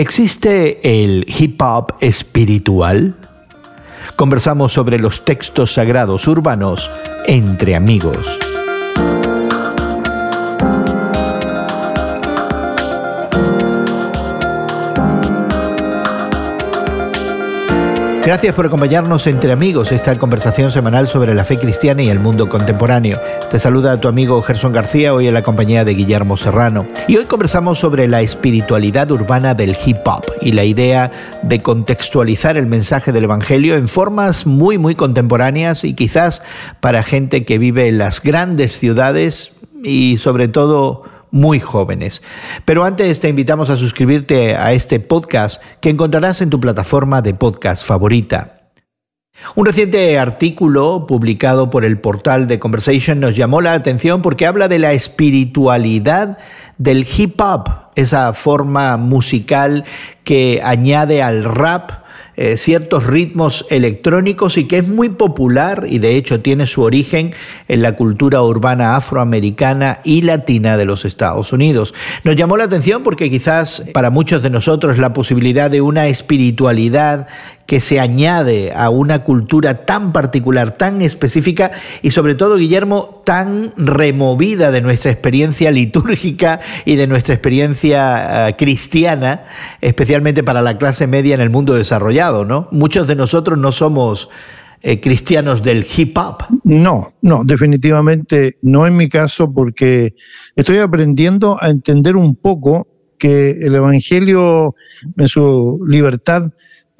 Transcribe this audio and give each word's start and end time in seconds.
¿Existe 0.00 1.02
el 1.02 1.26
hip 1.28 1.60
hop 1.60 1.92
espiritual? 2.00 3.16
Conversamos 4.16 4.72
sobre 4.72 4.98
los 4.98 5.26
textos 5.26 5.74
sagrados 5.74 6.26
urbanos 6.26 6.90
entre 7.26 7.76
amigos. 7.76 8.49
Gracias 18.30 18.54
por 18.54 18.66
acompañarnos 18.66 19.26
entre 19.26 19.50
amigos, 19.50 19.90
esta 19.90 20.16
conversación 20.16 20.70
semanal 20.70 21.08
sobre 21.08 21.34
la 21.34 21.42
fe 21.42 21.58
cristiana 21.58 22.04
y 22.04 22.10
el 22.10 22.20
mundo 22.20 22.48
contemporáneo. 22.48 23.18
Te 23.50 23.58
saluda 23.58 24.00
tu 24.00 24.06
amigo 24.06 24.40
Gerson 24.40 24.72
García, 24.72 25.12
hoy 25.12 25.26
en 25.26 25.34
la 25.34 25.42
compañía 25.42 25.84
de 25.84 25.94
Guillermo 25.94 26.36
Serrano. 26.36 26.86
Y 27.08 27.16
hoy 27.16 27.24
conversamos 27.24 27.80
sobre 27.80 28.06
la 28.06 28.20
espiritualidad 28.20 29.10
urbana 29.10 29.54
del 29.54 29.76
hip 29.84 30.06
hop 30.06 30.26
y 30.40 30.52
la 30.52 30.62
idea 30.62 31.10
de 31.42 31.60
contextualizar 31.60 32.56
el 32.56 32.66
mensaje 32.66 33.10
del 33.10 33.24
Evangelio 33.24 33.74
en 33.74 33.88
formas 33.88 34.46
muy, 34.46 34.78
muy 34.78 34.94
contemporáneas 34.94 35.82
y 35.82 35.94
quizás 35.94 36.40
para 36.78 37.02
gente 37.02 37.44
que 37.44 37.58
vive 37.58 37.88
en 37.88 37.98
las 37.98 38.22
grandes 38.22 38.78
ciudades 38.78 39.50
y 39.82 40.18
sobre 40.18 40.46
todo 40.46 41.09
muy 41.30 41.60
jóvenes. 41.60 42.22
Pero 42.64 42.84
antes 42.84 43.20
te 43.20 43.28
invitamos 43.28 43.70
a 43.70 43.76
suscribirte 43.76 44.56
a 44.56 44.72
este 44.72 45.00
podcast 45.00 45.62
que 45.80 45.90
encontrarás 45.90 46.40
en 46.40 46.50
tu 46.50 46.60
plataforma 46.60 47.22
de 47.22 47.34
podcast 47.34 47.84
favorita. 47.84 48.60
Un 49.54 49.66
reciente 49.66 50.18
artículo 50.18 51.06
publicado 51.06 51.70
por 51.70 51.84
el 51.84 51.98
portal 51.98 52.46
de 52.46 52.58
Conversation 52.58 53.20
nos 53.20 53.34
llamó 53.34 53.60
la 53.60 53.72
atención 53.72 54.22
porque 54.22 54.46
habla 54.46 54.68
de 54.68 54.78
la 54.78 54.92
espiritualidad 54.92 56.38
del 56.76 57.06
hip 57.16 57.40
hop, 57.40 57.68
esa 57.96 58.32
forma 58.34 58.96
musical 58.96 59.84
que 60.24 60.60
añade 60.62 61.22
al 61.22 61.44
rap 61.44 61.99
eh, 62.42 62.56
ciertos 62.56 63.06
ritmos 63.06 63.66
electrónicos 63.68 64.56
y 64.56 64.64
que 64.64 64.78
es 64.78 64.88
muy 64.88 65.10
popular 65.10 65.84
y 65.86 65.98
de 65.98 66.16
hecho 66.16 66.40
tiene 66.40 66.66
su 66.66 66.80
origen 66.80 67.34
en 67.68 67.82
la 67.82 67.96
cultura 67.96 68.40
urbana 68.40 68.96
afroamericana 68.96 70.00
y 70.04 70.22
latina 70.22 70.78
de 70.78 70.86
los 70.86 71.04
Estados 71.04 71.52
Unidos. 71.52 71.92
Nos 72.24 72.36
llamó 72.36 72.56
la 72.56 72.64
atención 72.64 73.02
porque 73.02 73.28
quizás 73.28 73.84
para 73.92 74.08
muchos 74.08 74.42
de 74.42 74.48
nosotros 74.48 74.96
la 74.96 75.12
posibilidad 75.12 75.70
de 75.70 75.82
una 75.82 76.06
espiritualidad 76.06 77.28
que 77.70 77.80
se 77.80 78.00
añade 78.00 78.72
a 78.74 78.90
una 78.90 79.22
cultura 79.22 79.86
tan 79.86 80.10
particular, 80.10 80.76
tan 80.76 81.02
específica 81.02 81.70
y 82.02 82.10
sobre 82.10 82.34
todo, 82.34 82.56
Guillermo, 82.56 83.22
tan 83.24 83.72
removida 83.76 84.72
de 84.72 84.80
nuestra 84.80 85.12
experiencia 85.12 85.70
litúrgica 85.70 86.58
y 86.84 86.96
de 86.96 87.06
nuestra 87.06 87.32
experiencia 87.32 88.48
eh, 88.48 88.56
cristiana, 88.56 89.44
especialmente 89.80 90.42
para 90.42 90.62
la 90.62 90.78
clase 90.78 91.06
media 91.06 91.36
en 91.36 91.40
el 91.40 91.50
mundo 91.50 91.74
desarrollado, 91.74 92.44
¿no? 92.44 92.66
Muchos 92.72 93.06
de 93.06 93.14
nosotros 93.14 93.56
no 93.56 93.70
somos 93.70 94.30
eh, 94.82 95.00
cristianos 95.00 95.62
del 95.62 95.86
hip 95.96 96.18
hop. 96.18 96.42
No, 96.64 97.12
no, 97.22 97.44
definitivamente 97.44 98.58
no 98.62 98.84
en 98.88 98.96
mi 98.96 99.08
caso 99.08 99.54
porque 99.54 100.16
estoy 100.56 100.78
aprendiendo 100.78 101.56
a 101.62 101.70
entender 101.70 102.16
un 102.16 102.34
poco 102.34 102.88
que 103.16 103.52
el 103.52 103.76
Evangelio 103.76 104.74
en 105.16 105.28
su 105.28 105.84
libertad 105.86 106.50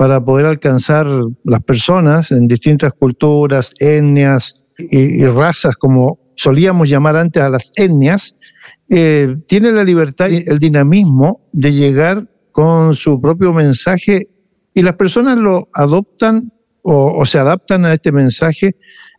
para 0.00 0.24
poder 0.24 0.46
alcanzar 0.46 1.06
las 1.44 1.62
personas 1.62 2.32
en 2.32 2.48
distintas 2.48 2.94
culturas, 2.94 3.74
etnias 3.78 4.54
y, 4.78 5.26
razas, 5.26 5.76
como 5.76 6.18
solíamos 6.36 6.88
llamar 6.88 7.16
antes 7.16 7.42
a 7.42 7.50
las 7.50 7.70
etnias, 7.76 8.38
eh, 8.88 9.36
tiene 9.46 9.72
la 9.72 9.84
libertad 9.84 10.30
y 10.30 10.42
el 10.48 10.58
dinamismo 10.58 11.46
de 11.52 11.74
llegar 11.74 12.26
con 12.50 12.94
su 12.94 13.20
propio 13.20 13.52
mensaje 13.52 14.30
y 14.72 14.80
las 14.80 14.94
personas 14.94 15.36
lo 15.36 15.68
adoptan 15.74 16.50
o, 16.80 17.20
o, 17.20 17.26
se 17.26 17.38
adaptan 17.38 17.84
a 17.84 17.92
este 17.92 18.10
mensaje 18.10 18.76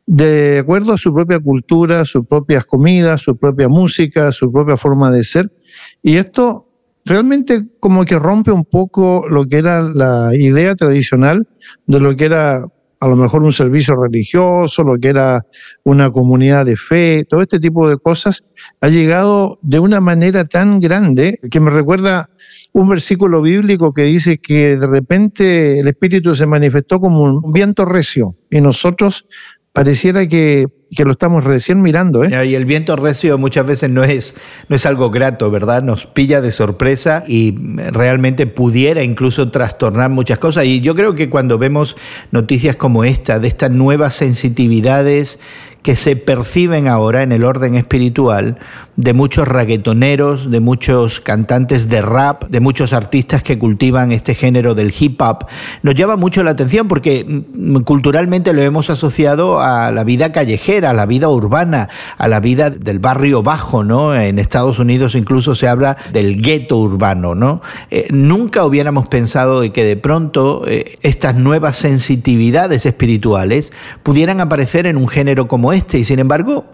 de 0.08 0.58
acuerdo 0.64 0.94
a 0.94 0.98
su 0.98 1.14
propia 1.14 1.40
cultura, 1.40 2.06
sus 2.06 2.26
propias 2.26 2.66
comidas, 2.66 3.22
su 3.22 3.38
propia 3.38 3.68
música, 3.68 4.32
su 4.32 4.52
propia 4.52 4.78
forma 4.78 5.12
de 5.12 5.24
ser. 5.26 5.54
Y 6.02 6.16
esto 6.18 6.71
realmente 7.06 7.66
como 7.80 8.06
que 8.06 8.18
rompe 8.18 8.52
un 8.52 8.66
poco 8.66 9.26
lo 9.30 9.46
que 9.46 9.58
era 9.58 9.82
la 9.82 10.32
idea 10.34 10.76
tradicional 10.76 11.48
de 11.88 12.00
lo 12.00 12.16
que 12.16 12.26
era 12.26 12.66
a 13.02 13.08
lo 13.08 13.16
mejor 13.16 13.42
un 13.42 13.52
servicio 13.52 13.96
religioso, 13.96 14.84
lo 14.84 14.98
que 15.00 15.08
era 15.08 15.44
una 15.84 16.12
comunidad 16.12 16.68
de 16.68 16.78
fe, 16.78 17.26
todo 17.28 17.42
este 17.42 17.60
tipo 17.60 17.90
de 17.90 17.98
cosas, 17.98 18.44
ha 18.80 18.90
llegado 18.90 19.58
de 19.64 19.80
una 19.80 20.00
manera 20.00 20.46
tan 20.46 20.80
grande 20.80 21.40
que 21.50 21.60
me 21.60 21.72
recuerda 21.72 22.30
un 22.74 22.88
versículo 22.88 23.42
bíblico 23.42 23.92
que 23.92 24.04
dice 24.04 24.38
que 24.38 24.78
de 24.78 24.86
repente 24.86 25.80
el 25.80 25.88
Espíritu 25.88 26.36
se 26.36 26.46
manifestó 26.46 27.00
como 27.00 27.24
un 27.24 27.52
viento 27.52 27.86
recio 27.86 28.36
y 28.52 28.62
nosotros 28.62 29.26
pareciera 29.74 30.28
que, 30.28 30.68
que, 30.96 31.06
lo 31.06 31.12
estamos 31.12 31.44
recién 31.44 31.82
mirando. 31.82 32.24
¿eh? 32.24 32.48
Y 32.48 32.56
el 32.56 32.66
viento 32.66 32.96
recio 32.96 33.38
muchas 33.38 33.66
veces 33.66 33.90
no 33.90 34.04
es, 34.04 34.36
no 34.68 34.76
es 34.76 34.86
algo 34.86 35.10
grato, 35.10 35.50
¿verdad? 35.52 35.84
Nos 35.84 36.06
pilla 36.06 36.42
de 36.42 36.52
sorpresa 36.52 37.24
y 37.28 37.56
realmente 37.92 38.48
pudiera 38.48 39.04
incluso 39.04 39.50
trastornar 39.52 40.10
muchas 40.10 40.40
cosas. 40.40 40.66
Y 40.66 40.82
yo 40.82 40.96
creo 40.96 41.16
que 41.16 41.30
cuando 41.30 41.58
vemos 41.58 41.96
noticias 42.32 42.76
como 42.76 43.04
esta, 43.04 43.40
de 43.40 43.48
estas 43.48 43.72
nuevas 43.72 44.14
sensitividades 44.14 45.40
que 45.84 45.96
se 45.96 46.16
perciben 46.16 46.88
ahora 46.88 47.24
en 47.24 47.32
el 47.32 47.44
orden 47.44 47.76
espiritual 47.76 48.58
de 48.98 49.14
muchos 49.14 49.48
raguetoneros, 49.48 50.52
de 50.52 50.60
muchos 50.60 51.20
cantantes 51.20 51.90
de 51.90 52.02
rap, 52.02 52.44
de 52.50 52.60
muchos 52.60 52.94
artistas 52.94 53.42
que 53.42 53.58
cultivan 53.58 54.12
este 54.12 54.36
género 54.36 54.76
del 54.76 54.94
hip 54.98 55.20
hop, 55.22 55.48
nos 55.82 55.96
llama 55.96 56.18
mucho 56.18 56.44
la 56.44 56.52
atención 56.52 56.88
porque 56.88 57.44
culturalmente 57.84 58.54
lo 58.54 58.62
hemos 58.62 58.90
asociado 58.90 59.60
a 59.60 59.92
la 59.92 60.04
vida 60.04 60.32
callejera, 60.32 60.81
a 60.86 60.94
la 60.94 61.06
vida 61.06 61.30
urbana, 61.30 61.90
a 62.18 62.28
la 62.28 62.40
vida 62.40 62.70
del 62.70 63.00
barrio 63.00 63.44
bajo, 63.44 63.84
¿no? 63.84 64.16
En 64.16 64.40
Estados 64.40 64.80
Unidos 64.80 65.16
incluso 65.16 65.56
se 65.56 65.68
habla 65.68 65.98
del 66.12 66.42
gueto 66.42 66.78
urbano, 66.78 67.36
¿no? 67.36 67.62
Eh, 67.90 68.08
nunca 68.12 68.66
hubiéramos 68.66 69.08
pensado 69.08 69.62
de 69.62 69.72
que 69.72 69.84
de 69.84 69.98
pronto 69.98 70.68
eh, 70.68 70.98
estas 71.02 71.36
nuevas 71.36 71.76
sensitividades 71.76 72.86
espirituales 72.86 73.72
pudieran 74.04 74.42
aparecer 74.42 74.86
en 74.88 74.98
un 74.98 75.08
género 75.08 75.48
como 75.48 75.74
este 75.74 76.00
y 76.00 76.04
sin 76.04 76.20
embargo 76.20 76.66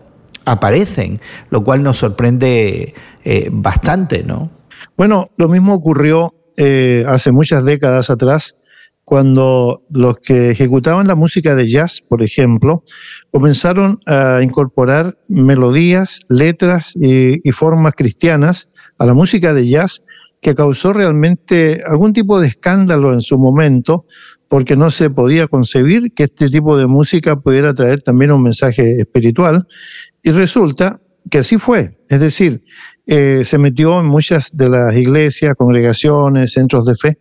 aparecen, 0.46 1.20
lo 1.50 1.64
cual 1.64 1.84
nos 1.84 1.98
sorprende 1.98 2.94
eh, 3.24 3.50
bastante, 3.52 4.24
¿no? 4.24 4.50
Bueno, 4.96 5.26
lo 5.38 5.50
mismo 5.50 5.74
ocurrió 5.74 6.34
hace 7.08 7.32
muchas 7.32 7.64
décadas 7.66 8.10
atrás 8.10 8.56
cuando 9.08 9.86
los 9.90 10.18
que 10.18 10.52
ejecutaban 10.52 11.08
la 11.08 11.16
música 11.16 11.56
de 11.56 11.70
jazz, 11.70 12.04
por 12.06 12.22
ejemplo, 12.22 12.84
comenzaron 13.32 14.00
a 14.06 14.42
incorporar 14.44 15.18
melodías, 15.30 16.20
letras 16.28 16.92
y, 16.94 17.40
formas 17.54 17.94
cristianas 17.96 18.68
a 18.98 19.06
la 19.06 19.14
música 19.14 19.54
de 19.54 19.66
jazz 19.66 20.04
que 20.42 20.56
causó 20.56 20.92
realmente 20.92 21.82
algún 21.88 22.12
tipo 22.12 22.42
de 22.42 22.50
escándalo 22.50 23.14
en 23.14 23.22
su 23.22 23.38
momento, 23.38 24.06
porque 24.50 24.76
no 24.76 24.92
se 24.92 25.10
podía 25.10 25.48
concebir 25.48 26.12
que 26.14 26.24
este 26.24 26.50
tipo 26.50 26.76
de 26.76 26.88
música 26.88 27.38
pudiera 27.38 27.74
traer 27.74 28.02
también 28.02 28.34
un 28.34 28.44
mensaje 28.44 29.00
espiritual. 29.00 29.68
Y 30.22 30.32
resulta 30.32 31.00
que 31.32 31.38
así 31.38 31.58
fue. 31.58 31.98
Es 32.10 32.20
decir, 32.20 32.62
eh, 33.06 33.44
se 33.46 33.58
metió 33.58 34.02
en 34.02 34.08
muchas 34.08 34.50
de 34.52 34.68
las 34.68 34.94
iglesias, 34.98 35.56
congregaciones, 35.56 36.52
centros 36.52 36.86
de 36.86 36.96
fe, 36.98 37.18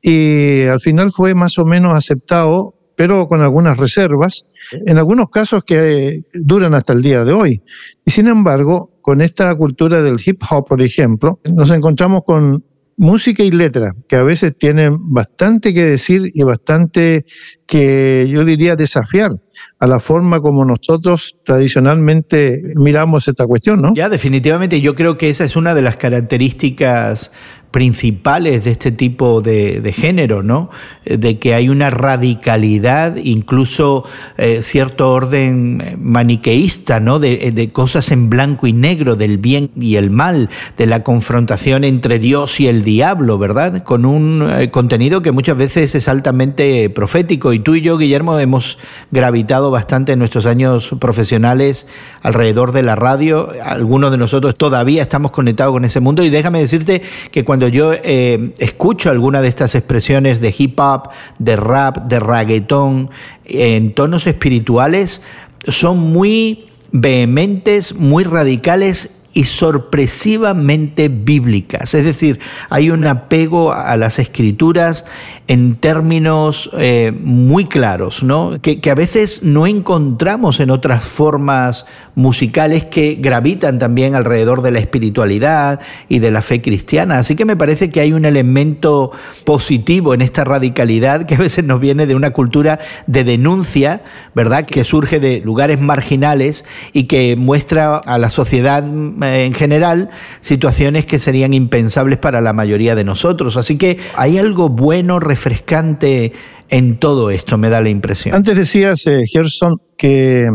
y 0.00 0.62
al 0.62 0.80
final 0.80 1.12
fue 1.12 1.34
más 1.34 1.58
o 1.58 1.64
menos 1.64 1.96
aceptado, 1.96 2.74
pero 2.96 3.26
con 3.28 3.40
algunas 3.40 3.78
reservas, 3.78 4.46
en 4.86 4.98
algunos 4.98 5.30
casos 5.30 5.64
que 5.64 6.20
duran 6.34 6.74
hasta 6.74 6.92
el 6.92 7.02
día 7.02 7.24
de 7.24 7.32
hoy. 7.32 7.62
Y 8.04 8.10
sin 8.10 8.28
embargo, 8.28 8.92
con 9.00 9.20
esta 9.22 9.54
cultura 9.54 10.02
del 10.02 10.20
hip 10.24 10.42
hop, 10.50 10.66
por 10.66 10.82
ejemplo, 10.82 11.40
nos 11.50 11.70
encontramos 11.70 12.22
con 12.24 12.64
música 12.96 13.42
y 13.42 13.50
letra, 13.50 13.94
que 14.08 14.16
a 14.16 14.22
veces 14.22 14.56
tienen 14.56 14.96
bastante 15.12 15.74
que 15.74 15.84
decir 15.84 16.30
y 16.34 16.42
bastante 16.42 17.24
que 17.72 18.28
yo 18.28 18.44
diría 18.44 18.76
desafiar 18.76 19.32
a 19.78 19.86
la 19.86 19.98
forma 19.98 20.42
como 20.42 20.62
nosotros 20.62 21.38
tradicionalmente 21.42 22.60
miramos 22.74 23.26
esta 23.28 23.46
cuestión, 23.46 23.80
¿no? 23.80 23.94
Ya, 23.94 24.10
definitivamente, 24.10 24.82
yo 24.82 24.94
creo 24.94 25.16
que 25.16 25.30
esa 25.30 25.46
es 25.46 25.56
una 25.56 25.74
de 25.74 25.80
las 25.80 25.96
características 25.96 27.32
principales 27.72 28.64
de 28.64 28.70
este 28.70 28.92
tipo 28.92 29.40
de, 29.40 29.92
género, 29.96 30.42
¿no? 30.42 30.70
Eh, 31.04 31.16
de 31.16 31.38
que 31.38 31.54
hay 31.54 31.68
una 31.68 31.90
radicalidad, 31.90 33.16
incluso 33.16 34.04
eh, 34.36 34.60
cierto 34.62 35.10
orden 35.10 35.80
eh, 35.80 35.96
maniqueísta, 35.98 37.00
¿no? 37.00 37.18
De, 37.18 37.70
cosas 37.72 38.12
en 38.12 38.28
blanco 38.28 38.66
y 38.66 38.72
negro, 38.72 39.16
del 39.16 39.38
bien 39.38 39.70
y 39.74 39.96
el 39.96 40.10
mal, 40.10 40.50
de 40.76 40.86
la 40.86 41.02
confrontación 41.02 41.84
entre 41.84 42.18
Dios 42.18 42.60
y 42.60 42.68
el 42.68 42.84
diablo, 42.84 43.38
¿verdad? 43.38 43.82
Con 43.82 44.04
un 44.04 44.68
contenido 44.70 45.22
que 45.22 45.32
muchas 45.32 45.56
veces 45.56 45.94
es 45.94 46.08
altamente 46.08 46.90
profético. 46.90 47.54
Y 47.54 47.60
tú 47.62 47.74
y 47.74 47.80
yo, 47.80 47.98
Guillermo, 47.98 48.38
hemos 48.38 48.78
gravitado 49.10 49.70
bastante 49.70 50.12
en 50.12 50.18
nuestros 50.18 50.46
años 50.46 50.94
profesionales 50.98 51.86
alrededor 52.22 52.72
de 52.72 52.82
la 52.82 52.94
radio. 52.94 53.50
Algunos 53.64 54.10
de 54.10 54.18
nosotros 54.18 54.56
todavía 54.56 55.02
estamos 55.02 55.30
conectados 55.30 55.72
con 55.72 55.84
ese 55.84 56.00
mundo 56.00 56.22
y 56.22 56.30
déjame 56.30 56.58
decirte 56.58 57.02
que 57.30 57.44
cuando 57.44 57.68
yo 57.68 57.92
eh, 57.92 58.52
escucho 58.58 59.10
alguna 59.10 59.40
de 59.42 59.48
estas 59.48 59.74
expresiones 59.74 60.40
de 60.40 60.54
hip 60.56 60.78
hop, 60.78 61.08
de 61.38 61.56
rap, 61.56 62.06
de 62.08 62.20
reggaetón, 62.20 63.10
en 63.44 63.94
tonos 63.94 64.26
espirituales, 64.26 65.20
son 65.68 65.98
muy 65.98 66.68
vehementes, 66.92 67.94
muy 67.94 68.24
radicales 68.24 69.22
y 69.34 69.44
sorpresivamente 69.44 71.08
bíblicas. 71.08 71.94
Es 71.94 72.04
decir, 72.04 72.38
hay 72.68 72.90
un 72.90 73.06
apego 73.06 73.72
a 73.72 73.96
las 73.96 74.18
escrituras 74.18 75.04
en 75.52 75.74
términos 75.74 76.70
eh, 76.78 77.12
muy 77.22 77.66
claros, 77.66 78.22
¿no? 78.22 78.58
Que, 78.62 78.80
a 78.90 78.94
veces 78.94 79.42
no 79.42 79.66
encontramos 79.66 80.60
en 80.60 80.70
otras 80.70 81.04
formas 81.04 81.84
musicales 82.14 82.84
que 82.84 83.18
gravitan 83.20 83.78
también 83.78 84.14
alrededor 84.14 84.62
de 84.62 84.70
la 84.70 84.78
espiritualidad 84.78 85.80
y 86.08 86.20
de 86.20 86.30
la 86.30 86.40
fe 86.40 86.62
cristiana. 86.62 87.18
Así 87.18 87.36
que 87.36 87.44
me 87.44 87.54
parece 87.54 87.90
que 87.90 88.00
hay 88.00 88.14
un 88.14 88.24
elemento 88.24 89.12
positivo 89.44 90.14
en 90.14 90.22
esta 90.22 90.44
radicalidad 90.44 91.26
que 91.26 91.34
a 91.34 91.38
veces 91.38 91.66
nos 91.66 91.80
viene 91.80 92.06
de 92.06 92.14
una 92.14 92.30
cultura 92.30 92.78
de 93.06 93.22
denuncia, 93.22 94.02
¿verdad? 94.34 94.64
Que 94.64 94.84
surge 94.84 95.20
de 95.20 95.40
lugares 95.40 95.78
marginales 95.78 96.64
y 96.94 97.04
que 97.04 97.36
muestra 97.36 97.98
a 97.98 98.16
la 98.16 98.30
sociedad 98.30 98.82
eh, 99.22 99.44
en 99.44 99.52
general 99.52 100.08
situaciones 100.40 101.04
que 101.04 101.18
serían 101.18 101.52
impensables 101.52 102.18
para 102.18 102.40
la 102.40 102.54
mayoría 102.54 102.94
de 102.94 103.04
nosotros. 103.04 103.58
Así 103.58 103.76
que 103.76 103.98
hay 104.16 104.38
algo 104.38 104.70
bueno, 104.70 105.20
refrescante 105.42 106.32
en 106.68 106.98
todo 106.98 107.30
esto, 107.30 107.58
me 107.58 107.68
da 107.68 107.80
la 107.80 107.88
impresión. 107.88 108.34
Antes 108.34 108.56
decías, 108.56 109.06
eh, 109.06 109.24
Gerson, 109.26 109.76
que 109.98 110.48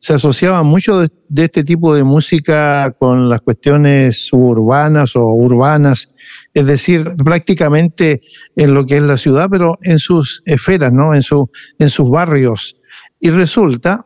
se 0.00 0.14
asociaba 0.14 0.62
mucho 0.64 1.00
de, 1.00 1.10
este 1.36 1.62
tipo 1.62 1.94
de 1.94 2.02
música 2.02 2.94
con 2.98 3.28
las 3.28 3.40
cuestiones 3.40 4.26
suburbanas 4.26 5.14
o 5.14 5.26
urbanas, 5.26 6.10
es 6.52 6.66
decir, 6.66 7.14
prácticamente 7.24 8.20
en 8.56 8.74
lo 8.74 8.84
que 8.84 8.96
es 8.96 9.02
la 9.02 9.16
ciudad, 9.16 9.46
pero 9.50 9.78
en 9.82 9.98
sus 9.98 10.42
esferas, 10.44 10.92
¿no? 10.92 11.14
En, 11.14 11.22
su, 11.22 11.48
en 11.78 11.88
sus 11.88 12.10
barrios. 12.10 12.76
Y 13.20 13.30
resulta 13.30 14.04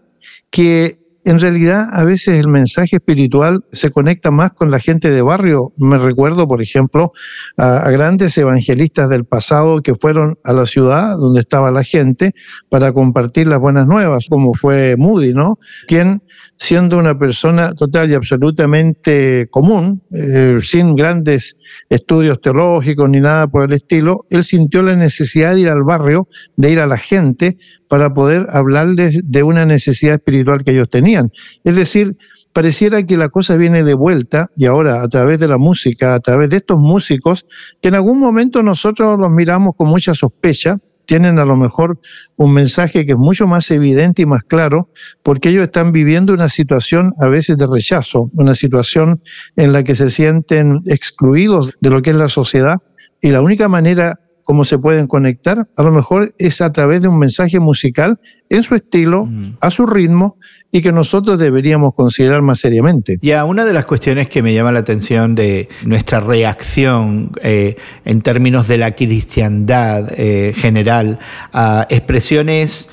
que 0.51 0.99
en 1.27 1.41
realidad 1.41 1.89
a 1.93 2.05
veces 2.05 2.39
el 2.39 2.47
mensaje 2.47 2.97
espiritual 2.97 3.65
se 3.73 3.91
conecta 3.91 4.31
más 4.31 4.53
con 4.53 4.71
la 4.71 4.79
gente 4.79 5.11
de 5.11 5.23
barrio. 5.23 5.73
Me 5.77 5.99
recuerdo, 5.99 6.47
por 6.47 6.63
ejemplo, 6.63 7.13
a, 7.57 7.79
a, 7.79 7.91
grandes 7.91 8.39
evangelistas 8.39 9.11
del 9.11 9.25
pasado 9.25 9.83
que 9.83 9.97
fueron 9.97 10.39
a 10.45 10.53
la 10.53 10.67
ciudad 10.67 11.17
donde 11.17 11.41
estaba 11.41 11.73
la 11.73 11.83
gente 11.83 12.33
para 12.69 12.93
compartir 12.93 13.49
las 13.49 13.59
buenas 13.59 13.89
nuevas, 13.89 14.27
como 14.31 14.55
fue 14.55 14.95
Moody, 14.97 15.35
¿no? 15.35 15.59
Quien, 15.89 16.23
siendo 16.59 16.97
una 16.97 17.19
persona 17.19 17.75
total 17.75 18.09
y 18.09 18.15
absolutamente 18.15 19.49
común, 19.51 20.03
eh, 20.13 20.61
sin 20.63 20.95
grandes 20.95 21.57
estudios 21.91 22.41
teológicos 22.41 23.11
ni 23.11 23.19
nada 23.19 23.49
por 23.49 23.65
el 23.65 23.73
estilo, 23.73 24.27
él 24.31 24.45
sintió 24.45 24.81
la 24.83 24.95
necesidad 24.95 25.55
de 25.55 25.63
ir 25.63 25.71
al 25.71 25.83
barrio, 25.83 26.29
de 26.55 26.71
ir 26.71 26.79
a 26.79 26.87
la 26.87 26.99
gente 26.99 27.59
para 27.89 28.13
poder 28.13 28.47
hablarles 28.51 29.31
de 29.31 29.43
una 29.43 29.65
necesidad 29.65 30.15
espiritual 30.15 30.65
que 30.65 30.73
ellos 30.73 30.89
tenían. 30.91 31.31
Es 31.65 31.77
decir, 31.77 32.17
pareciera 32.53 33.03
que 33.03 33.17
la 33.17 33.29
cosa 33.29 33.57
viene 33.57 33.85
de 33.85 33.95
vuelta 33.95 34.51
y 34.57 34.67
ahora 34.67 35.03
a 35.03 35.09
través 35.09 35.39
de 35.39 35.49
la 35.49 35.59
música, 35.59 36.15
a 36.15 36.21
través 36.21 36.51
de 36.51 36.57
estos 36.57 36.79
músicos, 36.79 37.47
que 37.83 37.89
en 37.89 37.95
algún 37.97 38.19
momento 38.19 38.63
nosotros 38.63 39.19
los 39.19 39.31
miramos 39.31 39.75
con 39.77 39.89
mucha 39.89 40.15
sospecha, 40.15 40.79
tienen 41.07 41.39
a 41.39 41.45
lo 41.45 41.57
mejor 41.57 42.01
un 42.37 42.53
mensaje 42.53 43.07
que 43.07 43.13
es 43.13 43.19
mucho 43.19 43.47
más 43.47 43.71
evidente 43.71 44.23
y 44.23 44.27
más 44.27 44.43
claro, 44.43 44.91
porque 45.23 45.51
ellos 45.51 45.65
están 45.65 45.93
viviendo 45.93 46.35
una 46.35 46.49
situación 46.49 47.13
a 47.21 47.29
veces 47.29 47.57
de 47.57 47.67
rechazo, 47.67 48.31
una 48.35 48.55
situación 48.55 49.23
en 49.57 49.73
la 49.73 49.85
que 49.85 49.95
se 49.95 50.11
sienten 50.11 50.81
excluidos 50.87 51.73
de 51.81 51.91
lo 51.91 52.03
que 52.03 52.11
es 52.11 52.17
la 52.17 52.29
sociedad 52.29 52.79
y 53.21 53.31
la 53.31 53.41
única 53.41 53.69
manera 53.69 54.19
cómo 54.47 54.65
se 54.65 54.79
pueden 54.79 55.09
conectar, 55.09 55.67
a 55.77 55.83
lo 55.83 55.91
mejor 55.91 56.33
es 56.39 56.61
a 56.61 56.73
través 56.73 57.03
de 57.03 57.09
un 57.09 57.19
mensaje 57.19 57.59
musical 57.59 58.21
en 58.49 58.63
su 58.63 58.77
estilo, 58.77 59.27
mm. 59.27 59.57
a 59.61 59.71
su 59.73 59.87
ritmo, 59.87 60.37
y 60.71 60.83
que 60.83 60.93
nosotros 60.93 61.41
deberíamos 61.41 61.95
considerar 61.95 62.43
más 62.43 62.61
seriamente. 62.61 63.19
Ya, 63.23 63.45
una 63.45 63.65
de 63.65 63.73
las 63.73 63.87
cuestiones 63.87 64.29
que 64.29 64.43
me 64.43 64.55
llama 64.55 64.71
la 64.71 64.79
atención 64.79 65.35
de 65.35 65.69
nuestra 65.85 66.21
reacción 66.21 67.33
eh, 67.43 67.77
en 68.05 68.23
términos 68.23 68.69
de 68.69 68.79
la 68.79 68.93
cristiandad 68.93 70.13
eh, 70.17 70.53
general 70.55 71.19
a 71.53 71.89
expresiones 71.91 72.89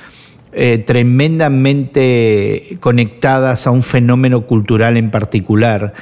eh, 0.54 0.84
tremendamente 0.86 2.78
conectadas 2.80 3.68
a 3.68 3.72
un 3.72 3.84
fenómeno 3.84 4.48
cultural 4.48 4.98
en 4.98 5.12
particular, 5.12 5.94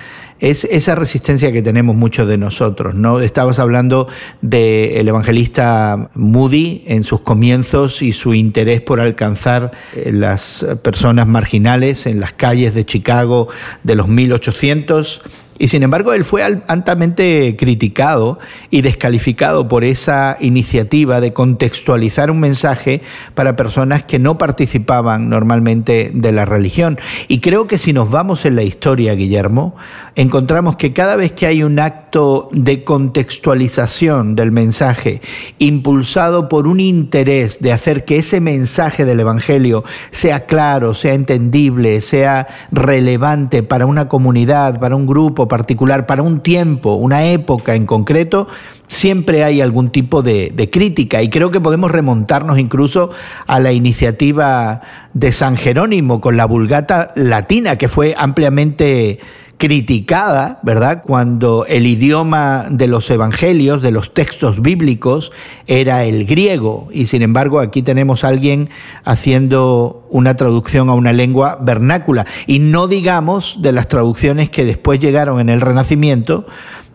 es 0.41 0.65
esa 0.65 0.95
resistencia 0.95 1.51
que 1.51 1.61
tenemos 1.61 1.95
muchos 1.95 2.27
de 2.27 2.37
nosotros. 2.37 2.95
¿no? 2.95 3.21
Estabas 3.21 3.59
hablando 3.59 4.07
del 4.41 5.07
evangelista 5.07 6.09
Moody 6.15 6.83
en 6.87 7.03
sus 7.03 7.21
comienzos 7.21 8.01
y 8.01 8.11
su 8.11 8.33
interés 8.33 8.81
por 8.81 8.99
alcanzar 8.99 9.71
eh, 9.95 10.11
las 10.11 10.65
personas 10.81 11.27
marginales 11.27 12.07
en 12.07 12.19
las 12.19 12.33
calles 12.33 12.73
de 12.73 12.85
Chicago 12.85 13.47
de 13.83 13.95
los 13.95 14.07
1800 14.07 15.21
y 15.57 15.67
sin 15.67 15.83
embargo, 15.83 16.13
él 16.13 16.23
fue 16.23 16.43
altamente 16.43 17.55
criticado 17.57 18.39
y 18.69 18.81
descalificado 18.81 19.67
por 19.67 19.83
esa 19.83 20.37
iniciativa 20.39 21.21
de 21.21 21.33
contextualizar 21.33 22.31
un 22.31 22.39
mensaje 22.39 23.01
para 23.35 23.55
personas 23.55 24.03
que 24.03 24.17
no 24.17 24.37
participaban 24.37 25.29
normalmente 25.29 26.11
de 26.13 26.31
la 26.31 26.45
religión. 26.45 26.99
Y 27.27 27.39
creo 27.39 27.67
que 27.67 27.77
si 27.77 27.93
nos 27.93 28.09
vamos 28.09 28.45
en 28.45 28.55
la 28.55 28.63
historia, 28.63 29.13
Guillermo, 29.13 29.75
encontramos 30.15 30.77
que 30.77 30.93
cada 30.93 31.15
vez 31.15 31.31
que 31.31 31.45
hay 31.45 31.63
un 31.63 31.79
acto 31.79 32.49
de 32.51 32.83
contextualización 32.83 34.35
del 34.35 34.51
mensaje, 34.51 35.21
impulsado 35.59 36.49
por 36.49 36.67
un 36.67 36.79
interés 36.79 37.59
de 37.59 37.71
hacer 37.71 38.03
que 38.05 38.17
ese 38.17 38.39
mensaje 38.39 39.05
del 39.05 39.19
Evangelio 39.19 39.83
sea 40.11 40.45
claro, 40.45 40.93
sea 40.93 41.13
entendible, 41.13 42.01
sea 42.01 42.47
relevante 42.71 43.63
para 43.63 43.85
una 43.85 44.07
comunidad, 44.07 44.79
para 44.79 44.95
un 44.95 45.05
grupo, 45.05 45.47
particular, 45.51 46.05
para 46.05 46.21
un 46.21 46.39
tiempo, 46.39 46.93
una 46.93 47.25
época 47.25 47.75
en 47.75 47.85
concreto, 47.85 48.47
siempre 48.87 49.43
hay 49.43 49.59
algún 49.59 49.89
tipo 49.91 50.21
de, 50.21 50.49
de, 50.55 50.69
crítica. 50.69 51.21
Y 51.21 51.29
creo 51.29 51.51
que 51.51 51.59
podemos 51.59 51.91
remontarnos 51.91 52.57
incluso 52.57 53.11
a 53.47 53.59
la 53.59 53.73
iniciativa 53.73 54.79
de 55.13 55.33
San 55.33 55.57
Jerónimo 55.57 56.21
con 56.21 56.37
la 56.37 56.45
Vulgata 56.45 57.11
Latina, 57.15 57.77
que 57.77 57.89
fue 57.89 58.15
ampliamente 58.17 59.19
criticada, 59.61 60.59
¿verdad? 60.63 61.03
Cuando 61.05 61.67
el 61.67 61.85
idioma 61.85 62.65
de 62.71 62.87
los 62.87 63.07
evangelios, 63.11 63.83
de 63.83 63.91
los 63.91 64.11
textos 64.11 64.59
bíblicos, 64.59 65.31
era 65.67 66.03
el 66.03 66.25
griego. 66.25 66.87
Y 66.91 67.05
sin 67.05 67.21
embargo, 67.21 67.59
aquí 67.59 67.83
tenemos 67.83 68.23
a 68.23 68.29
alguien 68.29 68.71
haciendo 69.03 70.07
una 70.09 70.35
traducción 70.35 70.89
a 70.89 70.95
una 70.95 71.13
lengua 71.13 71.59
vernácula. 71.61 72.25
Y 72.47 72.57
no 72.57 72.87
digamos 72.87 73.61
de 73.61 73.71
las 73.71 73.87
traducciones 73.87 74.49
que 74.49 74.65
después 74.65 74.99
llegaron 74.99 75.39
en 75.39 75.49
el 75.49 75.61
Renacimiento 75.61 76.47